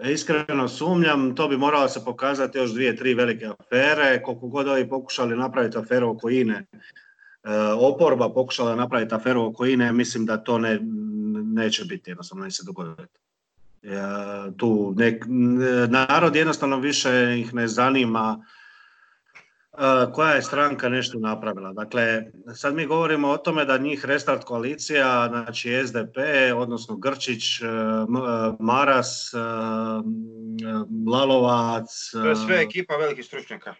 [0.01, 4.89] Iskreno sumnjam, to bi moralo se pokazati još dvije, tri velike afere, koliko god ovi
[4.89, 6.65] pokušali napraviti aferu oko INE,
[7.79, 10.79] oporba pokušala napraviti aferu oko INE, mislim da to ne,
[11.43, 13.19] neće biti, jednostavno neće se dogoditi.
[14.57, 15.25] Tu nek,
[15.89, 18.45] narod jednostavno više ih ne zanima
[20.13, 21.73] koja je stranka nešto napravila.
[21.73, 22.23] Dakle,
[22.55, 26.17] sad mi govorimo o tome da njih restart koalicija, znači SDP,
[26.55, 27.69] odnosno Grčić, e, e,
[28.59, 29.33] Maras,
[31.11, 32.09] Lalovac...
[32.11, 33.75] To je sve ekipa velikih stručnjaka.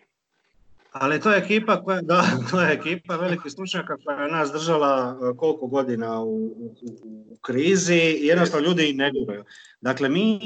[0.92, 5.18] Ali to je ekipa koja, da, to je ekipa velikih stručnjaka koja je nas držala
[5.38, 9.44] koliko godina u, u, u krizi i jednostavno ljudi ne vjeruju.
[9.82, 10.40] Dakle, mi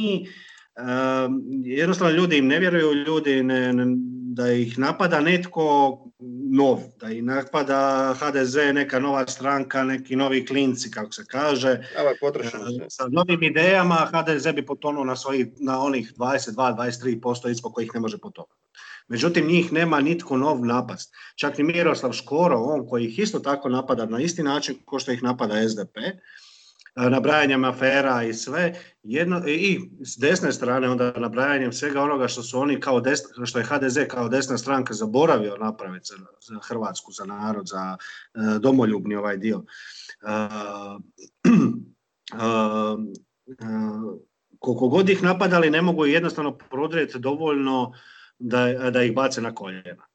[1.63, 3.73] jednostavno ljudi im ne vjeruju, ljudi ne,
[4.37, 5.97] da ih napada netko
[6.51, 11.79] nov, da ih napada HDZ, neka nova stranka, neki novi klinci, kako se kaže.
[12.89, 18.17] Sa novim idejama HDZ bi potonuo na, svojih, na onih 22-23% ispod kojih ne može
[18.17, 18.53] potonuti.
[19.07, 21.13] Međutim, njih nema nitko nov napast.
[21.35, 25.11] Čak ni Miroslav Škoro, on koji ih isto tako napada na isti način kao što
[25.11, 25.97] ih napada SDP,
[26.97, 32.59] nabrajanjem afera i sve, jedno, i s desne strane onda nabrajanjem svega onoga što su
[32.59, 36.15] oni kao desna, što je HDZ kao desna stranka zaboravio napraviti za,
[36.53, 39.57] za Hrvatsku, za narod, za uh, domoljubni ovaj dio.
[39.57, 39.63] Uh,
[42.33, 42.99] uh,
[44.59, 47.93] koliko god ih napadali ne mogu jednostavno prodrijeti dovoljno
[48.39, 50.07] da, da ih bace na koljena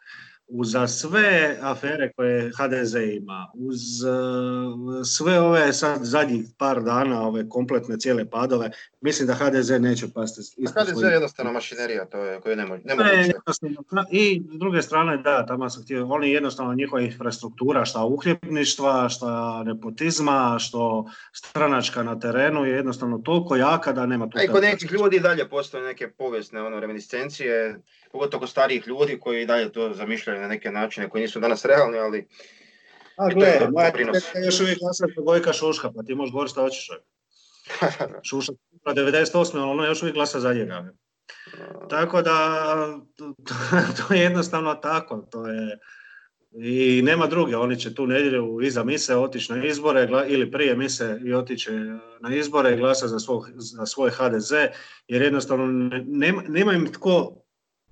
[0.65, 7.49] za sve afere koje HDZ ima, uz uh, sve ove sad zadnjih par dana, ove
[7.49, 10.41] kompletne cijele padove, mislim da HDZ neće pasti.
[10.67, 12.83] HDZ je jednostavno mašinerija, to je koje ne može.
[12.85, 12.95] Ne
[14.11, 19.63] I s druge strane, da, tamo sam htio, oni jednostavno njihova infrastruktura, šta uhljebništva, šta
[19.65, 24.39] nepotizma, što stranačka na terenu je jednostavno toliko jaka da nema tu...
[24.39, 27.79] A i kod nekih ljudi dalje postoje neke povijesne ono, reminiscencije,
[28.13, 31.99] pogotovo kod starijih ljudi koji dalje to zamišljaju na neke načine koji nisu danas realni,
[31.99, 32.29] ali...
[33.17, 33.93] A gle, moja
[34.45, 36.89] još uvijek glasa Gojka Šuška, pa ti možeš govoriti šta hoćeš.
[38.29, 38.53] Šuška
[38.87, 39.71] 98.
[39.71, 40.93] ono još uvijek glasa za njega.
[41.91, 42.67] Tako da,
[43.17, 43.35] to,
[44.09, 45.79] to je jednostavno tako, to je...
[46.55, 51.21] I nema druge, oni će tu nedjelju iza mise otići na izbore ili prije mise
[51.25, 51.71] i otići
[52.21, 54.53] na izbore i glasa za, svoj, za svoj HDZ,
[55.09, 55.67] jer jednostavno
[56.07, 57.42] nema, nema im tko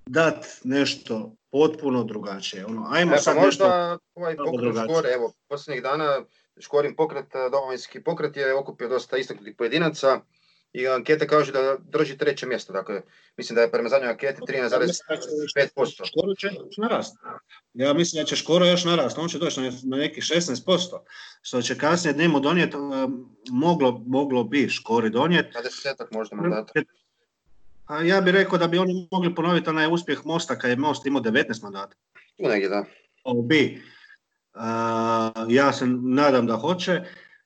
[0.06, 2.66] dat nešto potpuno drugačije.
[2.66, 6.24] Ono, ajmo e, pa sad možda nešto ovaj pokret Škore, evo, posljednjih dana
[6.60, 10.20] Škorin pokret, domovinski pokret je okupio dosta istaknutih pojedinaca
[10.72, 12.72] i ankete kažu da drži treće mjesto.
[12.72, 13.02] Dakle,
[13.36, 16.06] mislim da je prema zadnjoj anketi 13,5%.
[16.06, 17.16] Škoro će narast.
[17.74, 19.18] Ja mislim da će Škoro još narast.
[19.18, 20.98] On će doći na, na nekih 16%.
[21.42, 22.76] Što će kasnije dnevno donijeti,
[23.50, 25.54] moglo, moglo bi Škori donijeti.
[25.54, 26.72] Na desetak možda mandata.
[27.90, 31.06] A ja bih rekao da bi oni mogli ponoviti onaj uspjeh Mosta kad je Most
[31.06, 31.96] imao 19 mandata.
[32.36, 32.84] Tu negdje, da.
[33.44, 33.82] bi.
[35.48, 37.02] ja se nadam da hoće,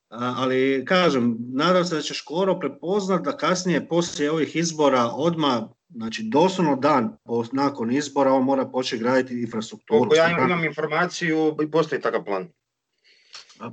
[0.08, 6.22] ali kažem, nadam se da će Škoro prepoznat da kasnije poslije ovih izbora odmah, znači
[6.22, 7.16] doslovno dan
[7.52, 9.98] nakon izbora on mora početi graditi infrastrukturu.
[9.98, 12.48] Koliko ja imam informaciju, postoji takav plan.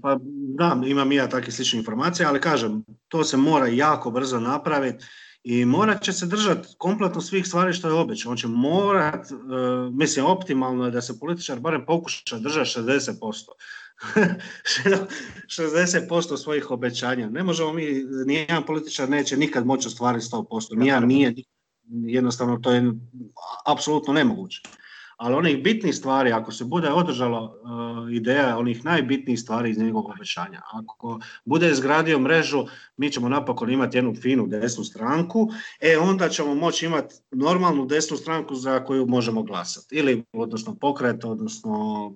[0.02, 0.18] Pa
[0.58, 5.06] da, imam i ja takve slične informacije, ali kažem, to se mora jako brzo napraviti
[5.44, 8.32] i morat će se držati kompletno svih stvari što je obećao.
[8.32, 9.38] On će morat, uh,
[9.94, 13.46] mislim, optimalno je da se političar barem pokuša držati 60%.
[15.48, 17.30] 60% svojih obećanja.
[17.30, 17.86] Ne možemo mi,
[18.26, 20.78] nijedan političar neće nikad moći ostvariti 100%.
[20.78, 21.36] Nijedan nije,
[21.90, 22.94] jednostavno to je
[23.66, 24.62] apsolutno nemoguće
[25.22, 30.10] ali onih bitnih stvari, ako se bude održala uh, ideja onih najbitnijih stvari iz njegovog
[30.10, 32.66] obećanja, ako bude izgradio mrežu,
[32.98, 35.50] mi ćemo napokon imati jednu finu desnu stranku,
[35.82, 39.96] e onda ćemo moći imati normalnu desnu stranku za koju možemo glasati.
[39.96, 41.72] Ili, odnosno, pokret, odnosno...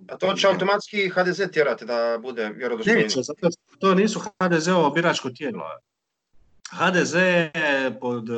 [0.09, 3.01] A to će automatski HDZ tjerati da bude vjerodostojni?
[3.01, 5.63] Neće, zato to nisu HDZ-ovo biračko tijelo.
[6.71, 8.37] HDZ je pod, uh,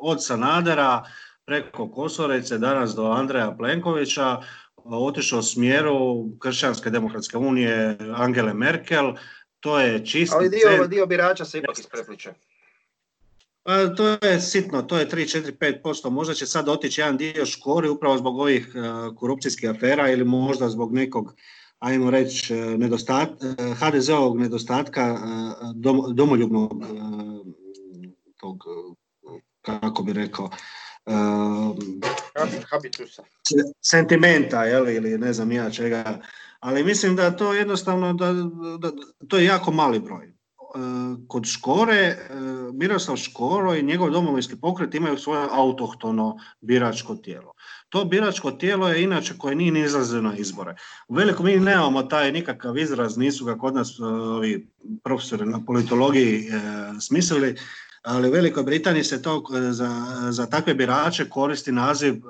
[0.00, 1.04] od Sanadera,
[1.52, 4.42] preko Kosorice danas do Andreja Plenkovića
[4.84, 9.12] otišao u smjeru Kršćanske demokratske unije Angele Merkel.
[9.60, 10.36] To je čisti...
[10.36, 12.32] Ali dio, dio birača se ipak isprepliče.
[13.62, 16.10] Pa to je sitno, to je 3, 4, 5%.
[16.10, 20.68] Možda će sad otići jedan dio škori upravo zbog ovih uh, korupcijskih afera ili možda
[20.68, 21.34] zbog nekog,
[21.78, 25.20] ajmo reći, e, nedostat, uh, HDZ-ovog nedostatka uh,
[25.74, 26.72] dom, domoljubnog
[28.36, 28.64] tog,
[29.62, 30.50] kako bi rekao,
[32.70, 33.22] habitusa.
[33.80, 36.18] sentimenta ili ne znam ja čega.
[36.60, 38.32] Ali mislim da to jednostavno, da,
[38.78, 38.92] da,
[39.28, 40.32] to je jako mali broj.
[41.28, 42.16] Kod Škore,
[42.72, 47.52] Miroslav Škoro i njegov domovinski pokret imaju svoje autohtono biračko tijelo.
[47.88, 50.76] To biračko tijelo je inače koje nije izlazilo na izbore.
[51.08, 54.68] U velikom mi nemamo taj nikakav izraz, nisu ga kod nas ovi
[55.04, 56.60] profesori na politologiji e,
[57.00, 57.56] smislili,
[58.02, 59.90] ali u Velikoj Britaniji se to e, za,
[60.30, 62.22] za takve birače koristi naziv uh,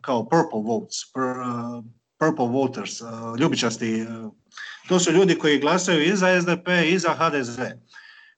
[0.00, 1.84] kao purple votes, pr, uh,
[2.18, 2.92] purple voters,
[3.38, 4.06] ljubičasti,
[4.88, 7.58] to su ljudi koji glasaju i za SDP i za HDZ.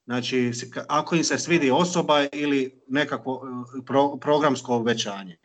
[0.04, 0.52] Znači,
[0.88, 3.42] ako im se svidi osoba ili nekakvo
[4.20, 5.36] programsko obećanje.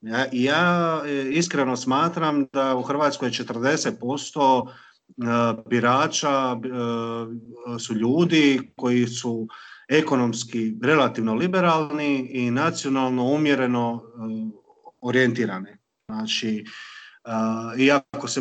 [0.00, 4.72] Ja, ja iskreno smatram da u Hrvatskoj 40% e,
[5.70, 6.56] birača
[7.78, 9.48] su ljudi koji su
[9.98, 14.02] ekonomski relativno liberalni i nacionalno umjereno
[15.00, 15.76] orijentirani.
[16.08, 16.64] Znači,
[18.12, 18.40] ako se,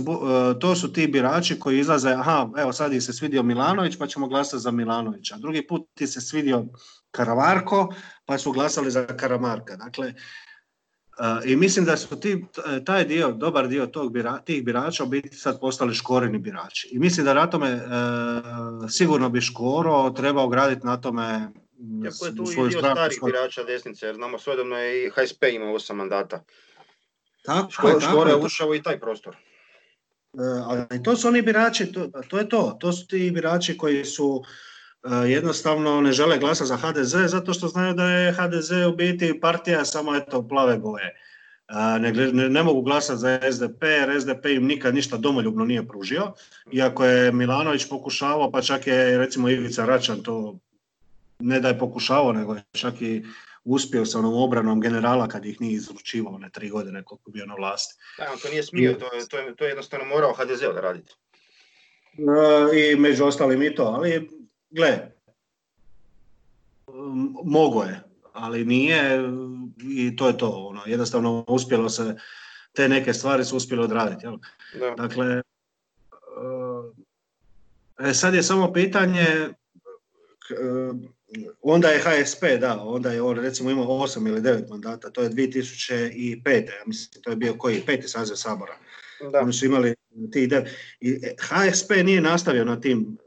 [0.61, 4.27] to su ti birači koji izlaze, aha, evo sad ih se svidio Milanović, pa ćemo
[4.27, 5.37] glasati za Milanovića.
[5.37, 6.65] Drugi put ti se svidio
[7.11, 7.93] Karavarko,
[8.25, 9.75] pa su glasali za Karamarka.
[9.75, 10.13] Dakle,
[11.45, 12.45] i mislim da su ti,
[12.85, 16.89] taj dio, dobar dio tog tih birača u biti sad postali škoreni birači.
[16.91, 17.79] I mislim da na tome e,
[18.89, 21.47] sigurno bi Škoro trebao graditi na tome
[22.03, 25.73] Jako je tu i dio starih birača desnice, jer znamo svojedobno je i HSP imao
[25.73, 26.43] osam mandata.
[27.45, 29.35] Tako, Škoro, tako, Škoro je ušao i taj prostor.
[29.35, 32.77] E, ali to su oni birači, to, to je to.
[32.79, 34.70] To su ti birači koji su E,
[35.27, 39.85] jednostavno ne žele glasati za HDZ zato što znaju da je HDZ u biti partija
[39.85, 41.15] samo eto plave boje.
[41.67, 45.87] E, ne, ne, ne mogu glasati za SDP jer SDP im nikad ništa domoljubno nije
[45.87, 46.31] pružio.
[46.71, 50.59] Iako je Milanović pokušavao, pa čak je recimo Ivica Račan to
[51.39, 53.25] ne da je pokušavao, nego je čak i
[53.63, 57.55] uspio sa onom obranom generala kad ih nije izručivao ne tri godine koliko bio na
[57.55, 57.95] vlasti.
[58.17, 61.13] Da, on to nije smio, to, to, je, to je jednostavno morao HDZ da raditi.
[62.17, 64.40] E, I među ostalim i to, ali
[64.71, 65.11] gle,
[67.43, 68.03] mogo je,
[68.33, 69.29] ali nije
[69.83, 70.49] i to je to.
[70.49, 72.15] Ono, jednostavno uspjelo se,
[72.73, 74.25] te neke stvari su uspjeli odraditi.
[74.25, 74.37] Jel?
[74.97, 75.41] Dakle,
[77.99, 79.53] e, sad je samo pitanje, e,
[81.61, 85.29] onda je HSP, da, onda je on recimo imao 8 ili 9 mandata, to je
[85.29, 86.65] 2005.
[86.65, 88.77] Ja mislim, to je bio koji, peti saziv Sabora.
[89.31, 89.39] Da.
[89.39, 89.95] Oni su imali
[90.31, 90.49] ti
[90.99, 93.17] I HSP nije nastavio na tim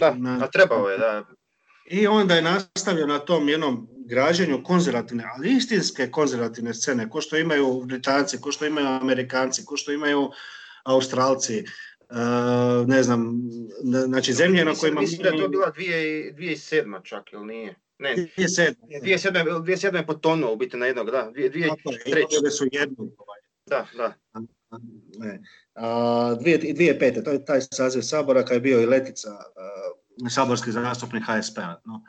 [0.00, 1.24] da, na, trebao je, da.
[1.90, 7.36] I onda je nastavio na tom jednom građenju konzervativne, ali istinske konzervativne scene, ko što
[7.36, 10.30] imaju Britanci, ko što imaju Amerikanci, ko što imaju
[10.84, 11.64] Australci,
[12.10, 13.40] Uh, ne znam,
[13.82, 15.00] znači zemlje na kojima...
[15.00, 17.02] Mislim da je to bila 2007.
[17.02, 17.74] čak, ili nije?
[17.98, 18.74] Ne, 2007.
[19.02, 19.62] 2007.
[19.62, 19.96] 2007.
[19.96, 21.32] je potonuo u biti na jednog, da.
[21.34, 22.50] 2003.
[22.50, 22.96] su jednu.
[23.18, 23.40] Ovaj.
[23.66, 24.14] Da, da.
[25.20, 25.40] Ne.
[25.74, 27.24] Uh, 2005.
[27.24, 29.30] To je taj saziv Sabora kad je bio i Letica
[30.28, 31.80] saborski zastupnik HSP-a.
[31.84, 32.02] No.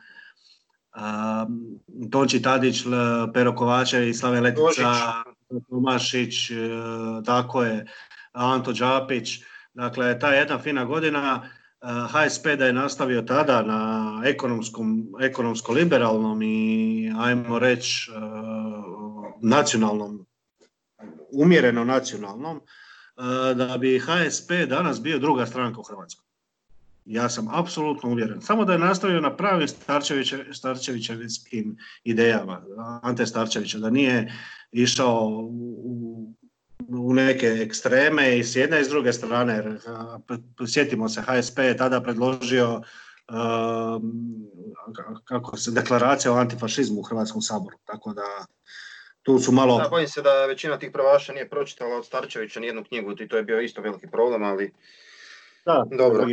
[2.12, 2.84] Tonči Tadić,
[3.34, 5.24] Pero Kovačević, Slave Letica,
[5.70, 6.56] Tomašić, e,
[7.26, 7.86] tako je,
[8.32, 9.40] Anto Đapić.
[9.74, 11.50] Dakle, ta jedna fina godina,
[12.10, 18.20] HSP da je nastavio tada na ekonomskom, ekonomsko-liberalnom i ajmo reći e,
[19.42, 20.26] nacionalnom,
[21.32, 22.62] umjereno nacionalnom, e,
[23.56, 26.26] da bi HSP danas bio druga stranka u Hrvatskoj.
[27.06, 28.42] Ja sam apsolutno uvjeren.
[28.42, 29.68] Samo da je nastavio na pravim
[30.54, 32.62] Starčevićevskim idejama,
[33.02, 34.34] Ante Starčevića, da nije
[34.72, 36.34] išao u,
[36.90, 39.54] u neke ekstreme i s jedne i s druge strane.
[39.54, 39.80] Jer,
[40.68, 42.82] sjetimo se, HSP je tada predložio
[45.24, 47.78] kako se deklaracija o antifašizmu u Hrvatskom saboru.
[47.86, 48.46] Tako da
[49.24, 49.78] tu su malo...
[49.78, 53.38] Da, bojim se da većina tih pravaša nije pročitala od Starčevića nijednu knjigu i to
[53.38, 54.74] je bio isto veliki problem, ali...
[55.66, 56.26] Da, dobro.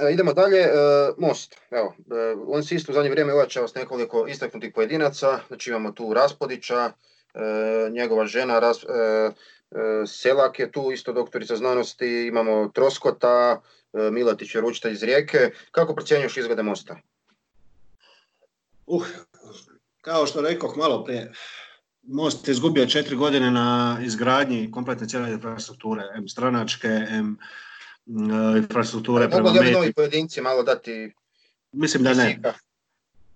[0.00, 0.70] E, idemo dalje, e,
[1.18, 1.56] Most.
[1.70, 5.40] Evo, e, on se isto u zadnje vrijeme ojačao s nekoliko istaknutih pojedinaca.
[5.48, 6.92] Znači imamo tu Raspodića,
[7.90, 8.60] njegova žena
[10.06, 13.60] Selak je tu, isto doktorica znanosti, imamo Troskota,
[13.92, 15.50] Milatić je ručita iz Rijeke.
[15.70, 16.96] Kako procjenjuješ izglede Mosta?
[18.86, 19.06] Uh,
[20.00, 21.32] kao što rekoh malo prije,
[22.02, 27.36] Most je izgubio četiri godine na izgradnji kompletne cijele infrastrukture, M stranačke, M
[28.06, 31.12] E, infrastrukture prema Mogu li novi pojedinci malo dati
[31.72, 32.40] Mislim da ne.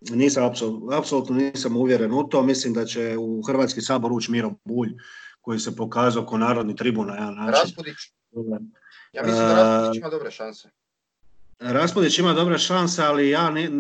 [0.00, 0.52] Nisam
[0.98, 2.42] apsolutno nisam uvjeren u to.
[2.42, 4.90] Mislim da će u Hrvatski sabor ući Miro Bulj
[5.40, 7.60] koji se pokazao kao narodni tribun na jedan način.
[7.62, 7.96] Raspudić.
[9.12, 10.70] Ja mislim da Raspudić ima dobre šanse.
[11.60, 13.70] Raspudić ima dobre šanse, ali ja ne,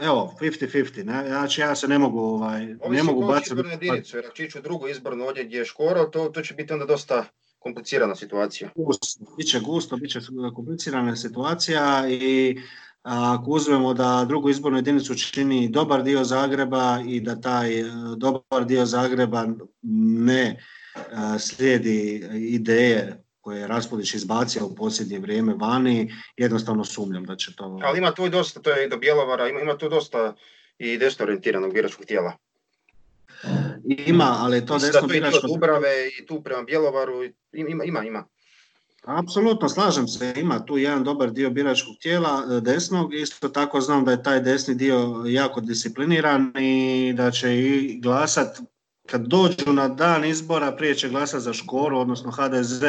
[0.00, 3.52] evo 50-50, ne, znači ja se ne mogu ovaj, ne mogu baciti.
[3.52, 6.42] Ovisi jedinicu, jer ako će ići u drugu izbornu ovdje gdje je Škoro, to, to
[6.42, 7.24] će biti onda dosta
[7.58, 8.70] komplicirana situacija.
[8.74, 10.20] Gusto, biće gusto, bit će
[10.54, 12.58] komplicirana situacija i
[13.02, 17.84] ako uzmemo da drugu izbornu jedinicu čini dobar dio Zagreba i da taj e,
[18.16, 19.46] dobar dio Zagreba
[19.82, 20.58] ne e,
[21.38, 27.78] slijedi ideje koje je Raspudić izbacio u posljednje vrijeme vani, jednostavno sumnjam da će to...
[27.82, 30.34] Ali ima tu i dosta, to je do Bjelovara, ima, ima tu dosta
[30.78, 32.32] i desno orientiranog biračkog tijela.
[33.84, 35.46] Ima, ali to desno biračko...
[35.50, 38.24] Ubrave i tu prema Bjelovaru, ima, ima, ima.
[39.04, 40.34] Apsolutno, slažem se.
[40.36, 43.14] Ima tu jedan dobar dio biračkog tijela e, desnog.
[43.14, 48.58] Isto tako znam da je taj desni dio jako discipliniran i da će i glasat
[49.06, 52.82] kad dođu na dan izbora prije će glasati za Škoru, odnosno HDZ,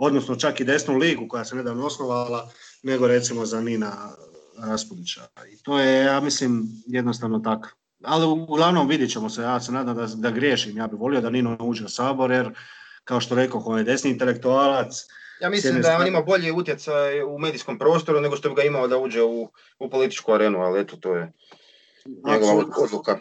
[0.00, 2.50] odnosno čak i desnu ligu koja se nedavno osnovala,
[2.82, 3.92] nego recimo za Nina
[4.58, 5.20] Raspudića.
[5.52, 7.68] I to je, ja mislim, jednostavno tako.
[8.04, 11.30] Ali uglavnom vidit ćemo se, ja se nadam da, da griješim, ja bih volio da
[11.30, 12.50] Nino uđe u Sabor, jer
[13.04, 15.06] kao što rekao, on je desni intelektualac,
[15.40, 18.88] ja mislim da on ima bolji utjecaj u medijskom prostoru nego što bi ga imao
[18.88, 19.48] da uđe u,
[19.78, 21.32] u političku arenu, ali eto to je
[22.26, 23.18] njegova odluka.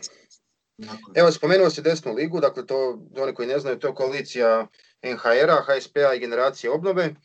[1.15, 4.67] Evo, spomenuo si desnu ligu, dakle to, oni koji ne znaju, to je koalicija
[5.03, 7.15] NHR-a, HSP-a i generacije obnove.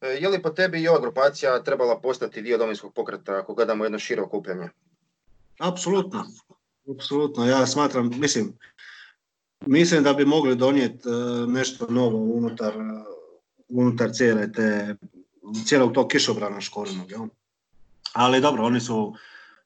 [0.00, 3.84] E, je li po tebi i ova grupacija trebala postati dio domovinskog pokreta ako gledamo
[3.84, 4.68] jedno širo okupljanje?
[5.58, 6.24] Apsolutno.
[6.96, 7.46] Apsolutno.
[7.46, 8.58] Ja smatram, mislim,
[9.66, 11.12] mislim da bi mogli donijeti e,
[11.46, 12.74] nešto novo unutar,
[13.68, 14.96] unutar cijele te,
[15.66, 17.08] cijelog tog kišobrana školinog.
[18.12, 19.14] Ali dobro, oni su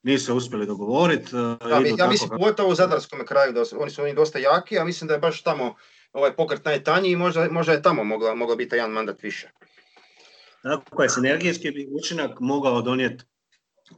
[0.04, 1.36] nisu se uspjeli dogovoriti.
[1.36, 4.78] E, ja, ja mislim pogotovo u Zadarskom kraju, da su, oni su oni dosta jaki,
[4.78, 5.74] a mislim da je baš tamo
[6.12, 9.50] ovaj pokret najtanji i možda, možda je tamo mogla, mogla biti jedan mandat više.
[10.62, 13.24] Tako je, sinergijski bi učinak mogao donijeti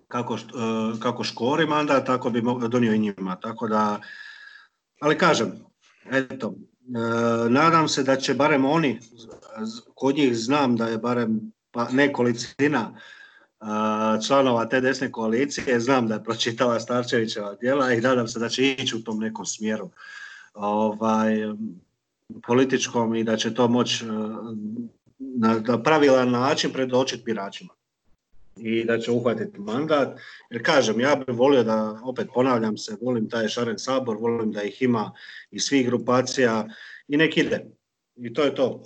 [0.09, 0.39] kako, e,
[1.03, 3.37] kako škori mandat, tako bi donio i njima.
[3.41, 4.01] Tako da,
[5.01, 5.53] ali kažem,
[6.13, 9.01] eto, e, nadam se da će barem oni,
[9.95, 13.01] kod njih znam da je barem pa nekolicina
[14.27, 18.73] članova te desne koalicije, znam da je pročitala Starčevićeva djela i nadam se da će
[18.73, 19.91] ići u tom nekom smjeru
[20.55, 21.37] ovaj,
[22.47, 24.09] političkom i da će to moći e,
[25.19, 27.75] na, pravilan način predočiti biračima
[28.57, 30.19] i da će uhvatiti mandat.
[30.51, 34.63] Jer kažem, ja bih volio da, opet ponavljam se, volim taj Šaren sabor, volim da
[34.63, 35.13] ih ima
[35.51, 36.69] iz svih grupacija
[37.09, 37.67] i nek ide.
[38.17, 38.83] I to je to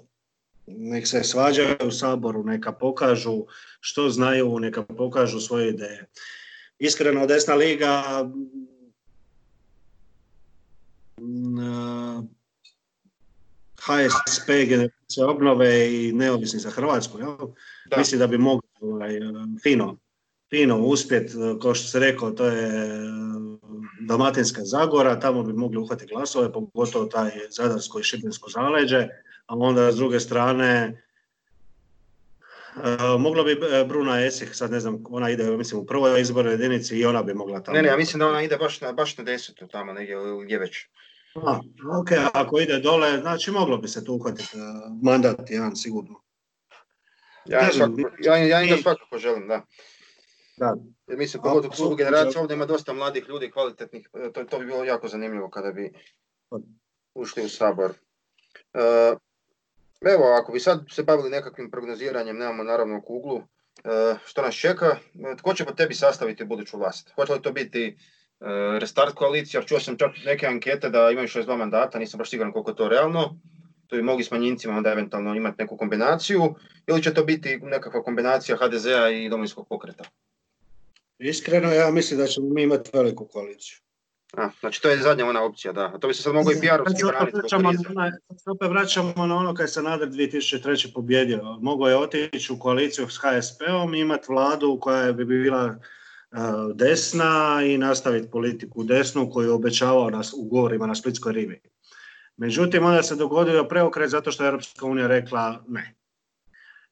[0.76, 3.44] nek se svađaju u Saboru, neka pokažu
[3.80, 6.06] što znaju, neka pokažu svoje ideje.
[6.78, 8.02] Iskreno, desna liga
[13.80, 17.18] HSP, generacija obnove i neovisni za Hrvatsku.
[17.86, 17.96] Da.
[17.96, 19.20] Mislim da bi mogli ovaj,
[19.62, 19.96] fino,
[20.50, 22.70] fino uspjet, kao što se rekao, to je
[24.00, 29.08] Dalmatinska Zagora, tamo bi mogli uhvatiti glasove, pogotovo taj Zadarsko i Šibensko zaleđe
[29.51, 31.03] a onda s druge strane
[32.76, 36.55] Uh, moglo bi e, Bruna Esih, sad ne znam, ona ide mislim u prvoj izbornoj
[36.55, 37.76] jedinici i ona bi mogla tamo.
[37.76, 40.59] Ne, ne, ja mislim da ona ide baš na, baš na desetu tamo negdje gdje
[40.59, 40.86] već.
[41.34, 41.61] A,
[42.01, 44.62] ok, ako ide dole, znači moglo bi se tu uhvatiti uh,
[45.03, 46.20] mandat jedan sigurno.
[47.44, 49.62] Ja, ne svakako, ja, ja im svakako želim, da.
[50.57, 50.76] Da.
[51.07, 54.66] Jer mislim, pogotovo su generacije, ovdje ima dosta mladih ljudi, kvalitetnih, e, to, to bi
[54.66, 55.92] bilo jako zanimljivo kada bi
[56.48, 56.59] pa.
[57.14, 57.90] ušli u sabor.
[58.74, 59.18] Uh,
[60.01, 63.42] Evo, ako bi sad se bavili nekakvim prognoziranjem, nemamo naravno kuglu,
[63.84, 67.12] e, što nas čeka, e, tko će po tebi sastaviti buduću vlast?
[67.14, 67.94] Hoće li to biti e,
[68.78, 69.62] restart koalicija?
[69.62, 72.88] Čuo sam čak neke ankete da imaju 62 mandata, nisam baš siguran koliko je to
[72.88, 73.40] realno.
[73.86, 76.55] To bi mogli s manjincima onda eventualno imati neku kombinaciju.
[76.86, 80.05] Ili će to biti nekakva kombinacija HDZ-a i domovinskog pokreta?
[81.18, 83.78] Iskreno, ja mislim da ćemo mi imati veliku koaliciju.
[84.36, 85.84] A, znači to je zadnja ona opcija, da.
[85.94, 88.16] A to bi se sad moglo i PR-ovski braniti.
[88.46, 90.94] opet vraćamo na ono kad se Nader 2003.
[90.94, 91.58] pobjedio.
[91.60, 96.38] Mogao je otići u koaliciju s HSP-om i imati vladu koja bi bila uh,
[96.74, 101.60] desna i nastaviti politiku desnu koju je obećavao nas u govorima na Splitskoj rivi.
[102.36, 105.94] Međutim, onda se dogodio preokret zato što je Europska unija rekla ne.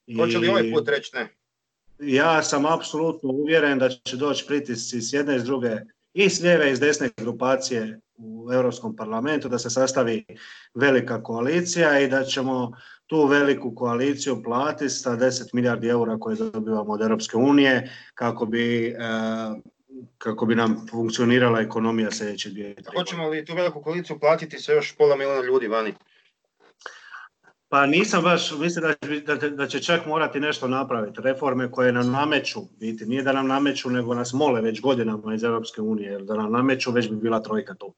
[0.06, 0.16] I...
[0.16, 1.28] Hoće li ovaj put reći ne?
[1.98, 5.70] Ja sam apsolutno uvjeren da će doći pritisci s jedne i s druge
[6.18, 10.24] i s lijeve i s desne grupacije u Europskom parlamentu da se sastavi
[10.74, 12.72] velika koalicija i da ćemo
[13.06, 18.86] tu veliku koaliciju platiti sa 10 milijardi eura koje dobivamo od Europske unije kako bi,
[18.86, 18.94] e,
[20.18, 22.74] kako bi nam funkcionirala ekonomija sljedeće dvije.
[22.96, 25.94] Hoćemo li tu veliku koaliciju platiti sa još pola milijuna ljudi vani?
[27.70, 28.84] Pa nisam baš, mislim
[29.26, 31.20] da, da, da će čak morati nešto napraviti.
[31.22, 35.44] Reforme koje nam nameću, biti, nije da nam nameću, nego nas mole već godinama iz
[35.44, 37.94] Europske unije, jer da nam nameću već bi bila trojka tu.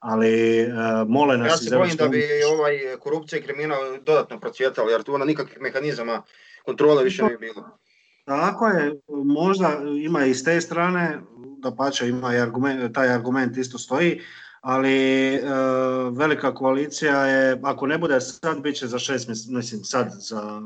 [0.00, 2.22] Ali uh, mole nas ja se bojim da bi
[2.52, 6.22] ovaj korupcija i kriminal dodatno procvjetali, jer tu onda nikakvih mehanizama
[6.64, 7.78] kontrole više ne bi bilo.
[8.24, 11.20] Tako je, možda ima i s te strane,
[11.58, 14.20] da pače ima i argument, taj argument isto stoji,
[14.62, 15.40] ali e,
[16.12, 20.62] velika koalicija je, ako ne bude sad, bit će za šest mjeseci, mislim sad za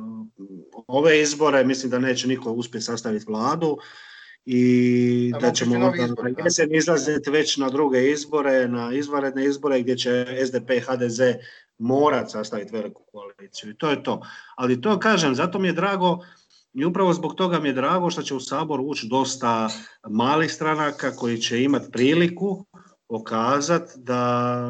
[0.87, 3.79] ove izbore, mislim da neće niko uspjeti sastaviti vladu
[4.45, 10.27] i da, ćemo onda jesen izlaziti već na druge izbore, na izvanredne izbore gdje će
[10.47, 11.21] SDP i HDZ
[11.79, 14.23] morati sastaviti veliku koaliciju i to je to.
[14.57, 16.19] Ali to kažem, zato mi je drago
[16.75, 19.69] i upravo zbog toga mi je drago što će u Sabor ući dosta
[20.09, 22.67] malih stranaka koji će imati priliku
[23.09, 24.67] pokazati da,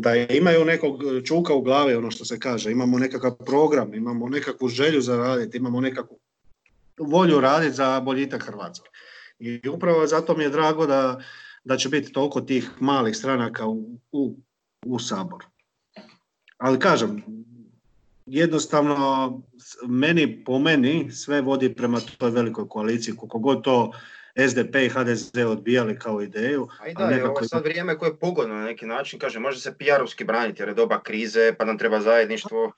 [0.00, 4.68] da imaju nekog čuka u glavi, ono što se kaže, imamo nekakav program, imamo nekakvu
[4.68, 6.18] želju za raditi, imamo nekakvu
[6.98, 8.88] volju raditi za boljitak Hrvatske.
[9.38, 11.20] I upravo zato mi je drago da,
[11.64, 14.36] da će biti toliko tih malih stranaka u, u,
[14.86, 15.46] u Saboru.
[16.58, 17.22] Ali kažem,
[18.26, 19.42] jednostavno
[19.88, 23.92] meni po meni sve vodi prema toj velikoj koaliciji, koliko god to
[24.36, 26.68] SDP i HDZ odbijali kao ideju.
[26.80, 29.60] A i da, je ovo sad vrijeme koje je pogodno na neki način, kaže, može
[29.60, 32.72] se PR-ovski braniti jer je doba krize, pa nam treba zajedništvo.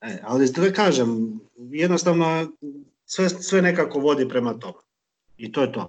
[0.00, 2.52] E, ali da kažem, jednostavno
[3.04, 4.85] sve, sve nekako vodi prema tome.
[5.36, 5.88] I to je to.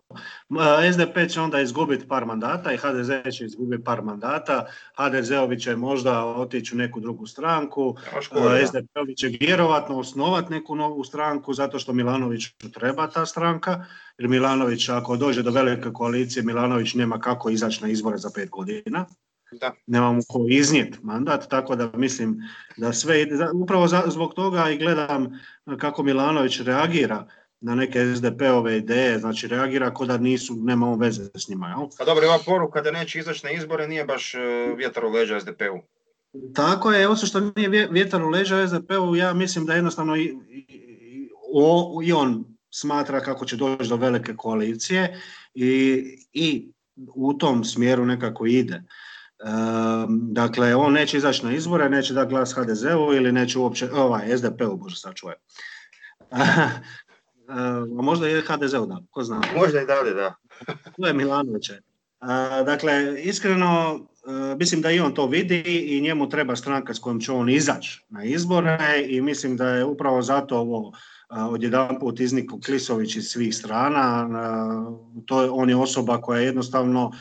[0.92, 4.66] SDP će onda izgubiti par mandata i HDZ će izgubiti par mandata.
[4.98, 7.96] HDZ-ovi će možda otići u neku drugu stranku.
[8.68, 12.44] SDP-ovi će vjerovatno osnovati neku novu stranku zato što Milanović
[12.74, 13.86] treba ta stranka.
[14.18, 18.50] Jer Milanović, ako dođe do velike koalicije, Milanović nema kako izaći na izbore za pet
[18.50, 19.06] godina.
[19.52, 19.74] Da.
[19.88, 22.38] Nemamo ko iznijeti mandat, tako da mislim
[22.78, 25.40] da sve, upravo zbog toga i gledam
[25.78, 27.28] kako Milanović reagira
[27.62, 31.68] na neke SDP-ove ideje, znači reagira kao da nisu, nemamo veze s njima.
[31.68, 31.88] Jel?
[31.98, 34.40] Pa dobro, ova poruka da neće izaći na izbore nije baš e,
[34.78, 35.82] vjetar u leđa SDP-u.
[36.54, 41.30] Tako je, osim što nije vjetar u leđa SDP-u, ja mislim da jednostavno i, i,
[42.04, 45.22] i on smatra kako će doći do velike koalicije
[45.54, 46.04] i,
[46.34, 46.72] i
[47.16, 48.76] u tom smjeru nekako ide.
[48.76, 48.84] E,
[50.10, 54.78] dakle, on neće izaći na izbore, neće da glas HDZ-u ili neće uopće, ovaj, SDP-u,
[54.78, 55.36] bože sačuvaj.
[57.48, 59.42] a možda je HDZ-u da, ko zna.
[59.56, 60.36] Možda i dalje, da.
[60.98, 61.70] to je Milanović.
[62.66, 67.20] Dakle, iskreno, e, mislim da i on to vidi i njemu treba stranka s kojom
[67.20, 70.92] će on izaći na izbore i mislim da je upravo zato ovo
[71.30, 74.30] odjedan put izniku Klisović iz svih strana.
[75.26, 77.12] To je, on je osoba koja je jednostavno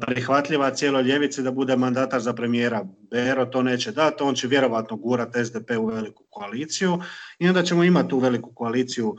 [0.00, 2.84] prihvatljiva cijeloj ljevici da bude mandatar za premijera.
[3.10, 6.98] Bero to neće dati, on će vjerovatno gurati SDP u veliku koaliciju
[7.38, 9.16] i onda ćemo imati tu veliku koaliciju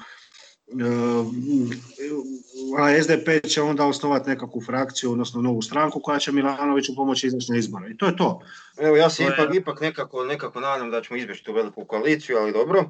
[2.78, 7.52] a SDP će onda osnovati nekakvu frakciju, odnosno novu stranku koja će Milanoviću pomoći izaći
[7.52, 7.92] na izbore.
[7.92, 8.42] I to je to.
[8.78, 12.52] Evo, ja se ipak, ipak nekako, nekako nadam da ćemo izbjeći tu veliku koaliciju, ali
[12.52, 12.90] dobro.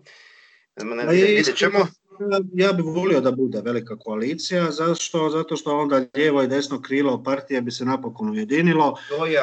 [0.75, 1.87] Ne, vidjet ćemo
[2.53, 5.29] ja bih volio da bude velika koalicija, zašto?
[5.29, 8.95] Zato što onda lijevo i desno krilo partije bi se napokon ujedinilo.
[9.09, 9.41] To je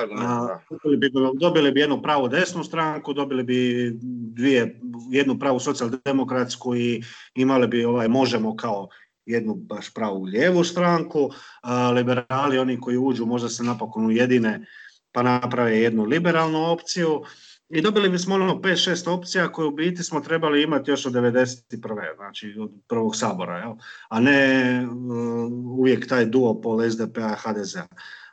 [0.71, 1.11] dobili, bi,
[1.41, 3.91] dobili bi jednu pravu desnu stranku, dobili bi
[4.35, 7.03] dvije, jednu pravu socijaldemokratsku i
[7.35, 8.89] imali bi ovaj možemo kao
[9.27, 11.31] jednu baš pravu lijevu stranku.
[11.63, 14.67] A, liberali, oni koji uđu, možda se napokon ujedine
[15.13, 17.23] pa naprave jednu liberalnu opciju
[17.71, 22.17] i dobili bismo ono 5-6 opcija koje u biti smo trebali imati još od 91.
[22.17, 23.73] znači od prvog sabora, jel?
[24.09, 27.87] a ne uh, uvijek taj duopol SDP-a i HDZ-a.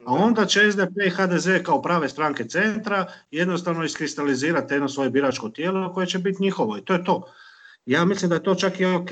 [0.05, 5.49] A onda će SDP i HDZ kao prave stranke centra jednostavno iskristalizirati jedno svoje biračko
[5.49, 7.31] tijelo koje će biti njihovo i to je to.
[7.86, 9.09] Ja mislim da je to čak i ok.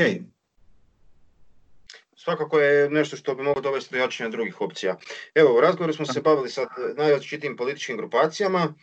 [2.15, 4.97] Svakako je nešto što bi moglo dovesti do jačanja drugih opcija.
[5.35, 6.61] Evo, u razgovoru smo se bavili sa
[6.97, 8.73] najrazličitijim političkim grupacijama.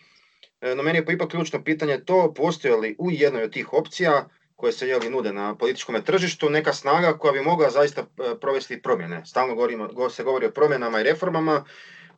[0.61, 4.29] E, no meni je ipak ključno pitanje to, postoje li u jednoj od tih opcija
[4.57, 8.05] koje se jeli nude na političkom tržištu neka snaga koja bi mogla zaista e,
[8.41, 9.23] provesti promjene.
[9.27, 11.65] Stalno govorimo, se govori o promjenama i reformama,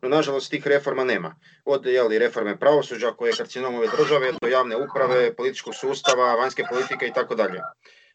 [0.01, 1.35] no nažalost tih reforma nema.
[1.65, 6.63] Od jeli, reforme pravosuđa koje je karcinom ove države, do javne uprave, političkog sustava, vanjske
[6.69, 7.59] politike i tako dalje.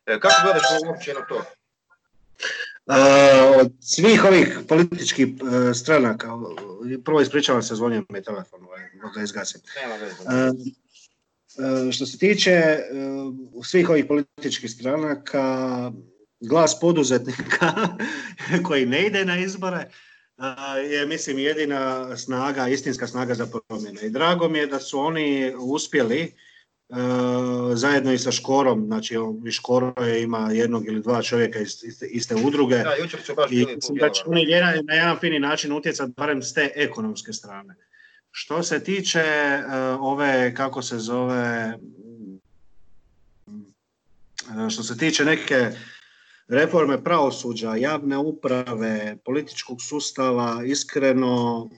[0.06, 1.44] E, kako gledaš uopće na to?
[3.60, 5.26] Od svih ovih političkih
[5.74, 6.28] stranaka,
[7.04, 8.80] prvo ispričavam se, zvonio mi telefon, ovaj,
[9.14, 9.60] ga izgasim.
[11.92, 12.78] što se tiče
[13.64, 15.92] svih ovih političkih stranaka,
[16.40, 17.72] glas poduzetnika
[18.66, 19.90] koji ne ide na izbore,
[20.90, 24.02] je mislim jedina snaga, istinska snaga za promjene.
[24.02, 26.32] I drago mi je da su oni uspjeli
[27.74, 29.16] zajedno i sa Škorom, znači
[29.46, 32.78] i Škoro ima jednog ili dva čovjeka iz iste, iste udruge.
[32.78, 33.66] Da, jučer su baš I
[34.00, 34.46] da će oni
[34.82, 37.74] na jedan fini način utjecati barem s te ekonomske strane.
[38.30, 39.22] Što se tiče
[39.58, 41.78] uh, ove, kako se zove,
[43.46, 45.70] uh, što se tiče neke
[46.48, 51.70] reforme pravosuđa, javne uprave, političkog sustava, iskreno, uh,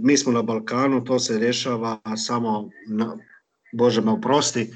[0.00, 3.18] mi smo na Balkanu, to se rješava samo na,
[3.72, 4.70] Bože me oprosti, e,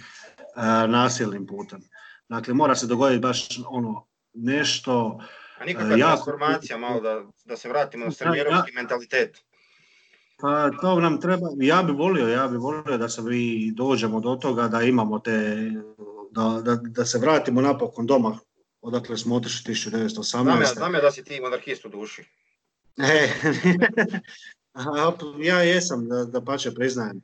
[0.88, 1.80] nasilnim putem.
[2.28, 5.20] Dakle, mora se dogoditi baš ono nešto...
[5.58, 6.12] A nikakva jako...
[6.12, 9.44] transformacija malo da, da se vratimo na srednjerovski mentalitet.
[10.40, 14.36] Pa to nam treba, ja bi volio, ja bi volio da se mi dođemo do
[14.36, 15.70] toga da imamo te,
[16.30, 18.38] da, da, da se vratimo napokon doma
[18.84, 20.74] odakle smo otišli 1918.
[20.74, 22.24] Znam ja da si ti monarhist u duši.
[22.98, 23.28] E,
[25.48, 27.22] ja jesam, da, da pače priznajem.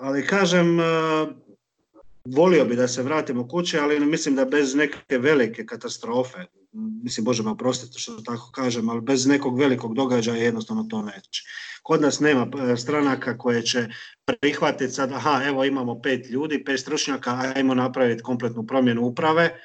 [0.00, 0.78] Ali kažem,
[2.24, 6.38] volio bi da se vratimo kuće, ali mislim da bez neke velike katastrofe,
[7.02, 11.42] mislim Bože me oprostite što tako kažem, ali bez nekog velikog događaja jednostavno to neće.
[11.82, 13.88] Kod nas nema e, stranaka koje će
[14.24, 19.60] prihvatiti sad, aha, evo imamo pet ljudi, pet stručnjaka, ajmo napraviti kompletnu promjenu uprave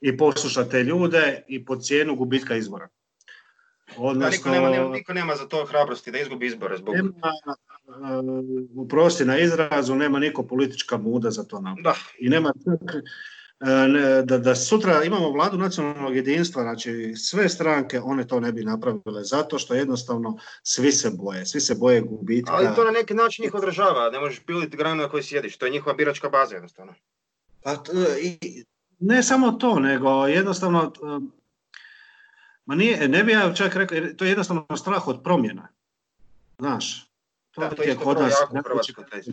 [0.00, 2.88] i poslušati te ljude i po cijenu gubitka izbora.
[3.96, 6.94] Odnosno, niko, nema, niko nema za to hrabrosti da izgubi izbore zbog...
[6.94, 7.32] Nema,
[8.88, 11.62] prosti na izrazu, nema niko politička muda za to.
[11.82, 11.94] Da.
[12.18, 12.52] I nema
[13.60, 18.64] e, da, da sutra imamo vladu nacionalnog jedinstva, znači sve stranke, one to ne bi
[18.64, 22.52] napravile, zato što jednostavno svi se boje, svi se boje gubitka.
[22.52, 25.66] Ali to na neki način njih odražava, ne možeš piliti granu na kojoj sjediš, to
[25.66, 26.94] je njihova biračka baza jednostavno.
[27.62, 27.76] Pa,
[28.22, 28.64] i,
[28.98, 31.37] ne samo to, nego jednostavno, e,
[32.68, 35.68] ma nije, ne bi ja čak rekao, to je jednostavno strah od promjena.
[36.58, 37.10] Znaš,
[37.54, 38.34] to je kod nas,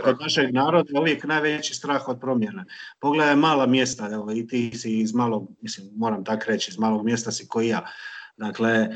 [0.03, 2.65] kod našeg naroda uvijek najveći strah od promjena.
[2.99, 7.05] Pogledaj mala mjesta, evo i ti si iz malog, mislim, moram tak reći, iz malog
[7.05, 7.85] mjesta si koji ja.
[8.37, 8.89] Dakle, e,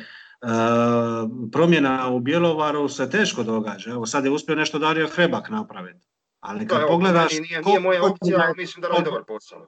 [1.52, 3.92] promjena u Bjelovaru se teško događa.
[3.92, 6.08] Evo sad je uspio nešto Dario Hrebak napraviti.
[6.40, 7.32] Ali kad pogledaš...
[7.32, 9.68] Nije, nije moja opcija, ali mislim da radi dobar posao.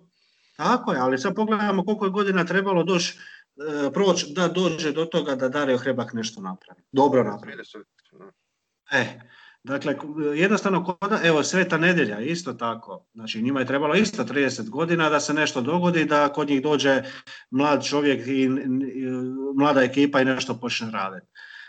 [0.58, 3.18] Tako je, ali sad pogledamo koliko je godina trebalo doći
[3.94, 6.82] proći da dođe do toga da Dario Hrebak nešto napravi.
[6.92, 7.64] Dobro napravi.
[8.92, 9.20] E,
[9.64, 9.96] Dakle,
[10.36, 13.06] jednostavno, koda, evo, Sveta nedjelja, isto tako.
[13.14, 17.04] Znači, njima je trebalo isto 30 godina da se nešto dogodi, da kod njih dođe
[17.50, 18.50] mlad čovjek i,
[19.56, 21.28] mlada ekipa i nešto počne raditi.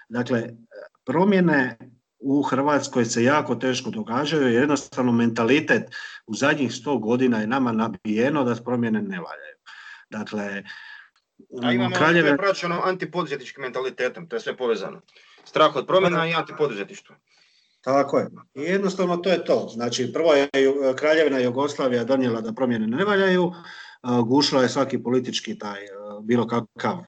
[0.08, 0.48] Dakle,
[1.04, 1.78] promjene
[2.18, 5.82] u Hrvatskoj se jako teško događaju, jednostavno mentalitet
[6.26, 9.56] u zadnjih sto godina je nama nabijeno da promjene ne valjaju.
[10.10, 10.62] Dakle,
[11.62, 12.36] A imamo kraljeve...
[12.36, 15.00] praćeno antipoduzetničkim mentalitetom, to je sve povezano.
[15.44, 17.16] Strah od promjena i antipoduzetništvo.
[17.80, 18.28] Tako je.
[18.54, 19.68] I jednostavno to je to.
[19.72, 20.48] Znači, prvo je
[20.96, 23.52] Kraljevina Jugoslavija donijela da promjene ne valjaju,
[24.26, 25.80] gušila je svaki politički taj
[26.22, 26.98] bilo kakav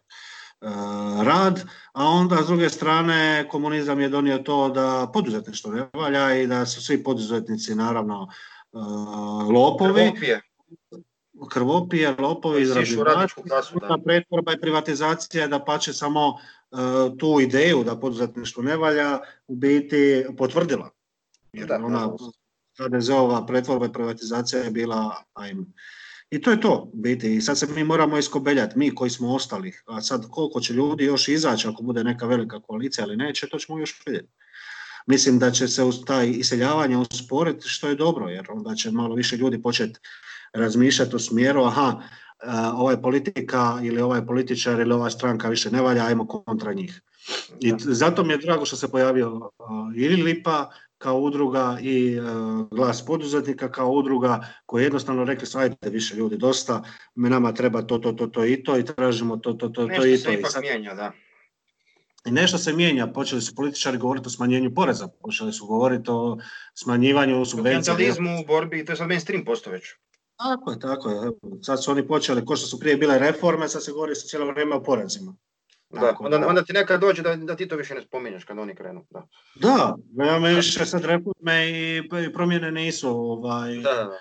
[1.25, 6.47] rad, a onda s druge strane komunizam je donio to da poduzetništvo ne valja i
[6.47, 8.29] da su svi poduzetnici naravno
[9.53, 10.03] lopovi.
[10.03, 10.43] Krvopije.
[11.51, 13.35] Krvopije, lopovi, izrađivači,
[14.05, 16.39] pretvorba i privatizacija da pače samo
[16.75, 20.91] E, tu ideju da poduzetništvo ne valja u biti potvrdila.
[21.53, 22.11] Jer ona
[22.79, 25.65] HDZ-ova pretvorba i privatizacija je bila ajme.
[26.31, 27.35] I to je to, biti.
[27.35, 29.73] I sad se mi moramo iskobeljati, mi koji smo ostali.
[29.87, 33.59] A sad koliko će ljudi još izaći ako bude neka velika koalicija ili neće, to
[33.59, 34.29] ćemo još vidjeti.
[35.07, 39.15] Mislim da će se uz taj iseljavanje usporiti, što je dobro, jer onda će malo
[39.15, 40.01] više ljudi početi
[40.55, 42.03] razmišljati u smjeru, aha,
[42.75, 47.03] ovaj politika ili ovaj političar ili ova stranka više ne valja, ajmo kontra njih.
[47.61, 49.51] I zato mi je drago što se pojavio
[49.97, 52.19] ili Lipa kao udruga i
[52.71, 56.83] glas poduzetnika kao udruga koji jednostavno rekli su ajde više ljudi dosta,
[57.15, 60.07] me nama treba to, to, to, to i to i tražimo to, to, to, to
[60.07, 60.23] i to.
[60.23, 61.13] se ipak mijenja, da.
[62.27, 66.39] I nešto se mijenja, počeli su političari govoriti o smanjenju poreza, počeli su govoriti o
[66.75, 67.95] smanjivanju subvencija.
[67.95, 69.95] O u borbi, to je sad mainstream posto već.
[70.37, 71.33] Tako je, tako je.
[71.63, 74.47] Sad su oni počeli, ko što su prije bile reforme, sad se govori sa cijelo
[74.47, 75.35] vrijeme o porezima.
[75.91, 78.75] Da, onda, onda ti nekad dođe da, da ti to više ne spominješ kad oni
[78.75, 79.07] krenu.
[79.55, 83.09] Da, da ja me više sad reforme i promjene nisu.
[83.09, 84.19] Ovaj, da, da.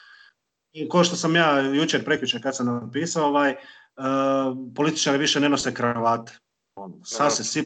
[0.72, 5.50] I ko što sam ja jučer, prekjučer kad sam napisao, ovaj, uh, političari više ne
[5.50, 6.40] nose kravate.
[6.76, 7.66] Ono, sad se svi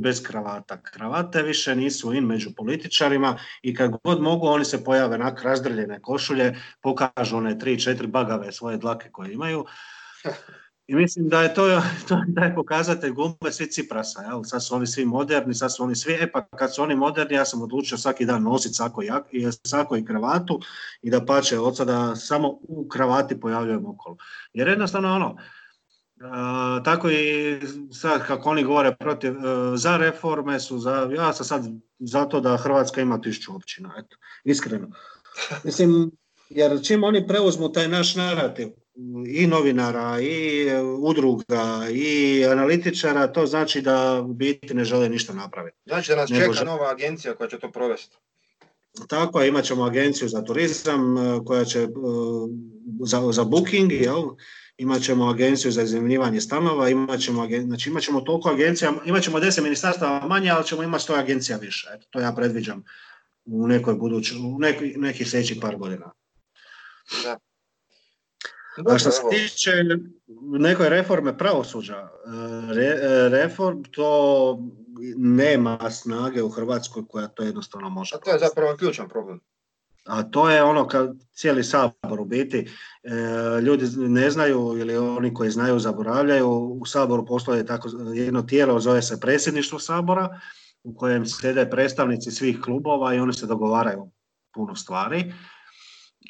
[0.00, 0.82] bez kravata.
[0.82, 6.00] Kravate više nisu in među političarima i kad god mogu oni se pojave na razdrljene
[6.02, 9.64] košulje, pokažu one tri, četiri bagave svoje dlake koje imaju.
[10.86, 14.22] I mislim da je to, to da je pokazatelj gumbe svi Ciprasa.
[14.22, 14.42] Jel?
[14.44, 17.36] Sad su oni svi moderni, sad su oni svi, e pa kad su oni moderni,
[17.36, 20.60] ja sam odlučio svaki dan nositi sako, i, sako i kravatu
[21.02, 24.16] i da pače od sada samo u kravati pojavljujem okolo.
[24.52, 25.36] Jer jednostavno ono,
[26.84, 27.60] tako i
[27.92, 29.36] sad kako oni govore protiv, e,
[29.76, 31.64] za reforme su, za, ja sam sad
[31.98, 34.88] za to da Hrvatska ima tisuću općina, eto, iskreno.
[35.64, 36.10] Mislim,
[36.50, 38.68] jer čim oni preuzmu taj naš narativ,
[39.26, 40.66] i novinara, i
[41.00, 45.76] udruga, i analitičara, to znači da u biti ne žele ništa napraviti.
[45.86, 48.16] Znači da nas čeka nova agencija koja će to provesti.
[49.08, 51.88] Tako imat ćemo agenciju za turizam e, koja će e,
[53.00, 54.22] za, za booking, jel?
[54.78, 59.40] Imat ćemo agenciju za iznajmljivanje stanova, imat ćemo, znači imat ćemo toliko agencija, imat ćemo
[59.40, 61.88] deset ministarstava manje, ali ćemo imati sto agencija više.
[61.94, 62.84] Eto, to ja predviđam
[63.44, 64.58] u nekoj budući, u
[64.96, 66.12] nekih sljedećih par godina.
[67.24, 67.38] Da.
[68.86, 69.72] A što se tiče
[70.58, 72.08] nekoj reforme pravosuđa,
[72.76, 74.58] e, e, reform to
[75.16, 78.16] nema snage u Hrvatskoj koja to jednostavno može.
[78.16, 79.40] A to je zapravo ključan problem.
[80.08, 85.34] A to je ono kad cijeli sabor u biti e, ljudi ne znaju ili oni
[85.34, 86.48] koji znaju zaboravljaju.
[86.50, 90.40] U saboru postoje tako jedno tijelo, zove se predsjedništvo sabora
[90.82, 94.10] u kojem sjede predstavnici svih klubova i oni se dogovaraju
[94.54, 95.32] puno stvari.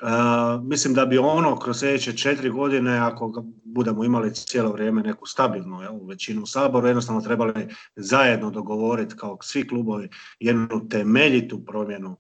[0.03, 5.27] Uh, mislim da bi ono kroz sljedeće četiri godine, ako budemo imali cijelo vrijeme neku
[5.27, 10.09] stabilnu jel, većinu u Saboru, jednostavno trebali zajedno dogovoriti kao svi klubovi
[10.41, 12.17] jednu temeljitu promjenu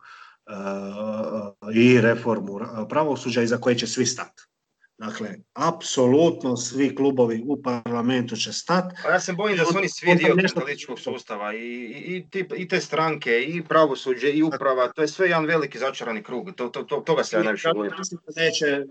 [1.74, 4.42] i reformu pravosuđa iza koje će svi stati.
[4.98, 8.94] Dakle, apsolutno svi klubovi u parlamentu će stati.
[9.06, 12.80] A ja se bojim da su oni svi dio političkog sustava I, i, i, te
[12.80, 16.54] stranke, i pravosuđe, i uprava, to je sve jedan veliki začarani krug.
[16.56, 17.92] To, to, to, toga se ja najviše bojim.
[18.36, 18.84] Neće,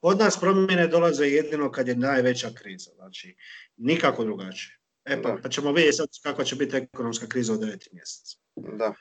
[0.00, 2.90] od nas promjene dolaze jedino kad je najveća kriza.
[2.96, 3.36] Znači,
[3.76, 4.78] nikako drugačije.
[5.04, 8.36] E pa, pa ćemo vidjeti sad kakva će biti ekonomska kriza u deveti mjesec.
[8.56, 8.94] Da.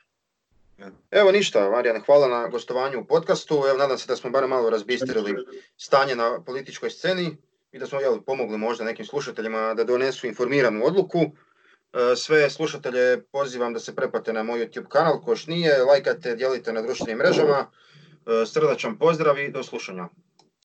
[1.11, 3.53] Evo ništa, Marijane, hvala na gostovanju u podcastu.
[3.53, 5.35] Evo, nadam se da smo barem malo razbistrili
[5.77, 7.37] stanje na političkoj sceni
[7.71, 11.19] i da smo jel, pomogli možda nekim slušateljima da donesu informiranu odluku.
[11.19, 16.35] E, sve slušatelje pozivam da se prepate na moj YouTube kanal, ko još nije, lajkate,
[16.35, 17.65] dijelite na društvenim mrežama.
[17.65, 20.07] E, srdačan pozdrav i do slušanja.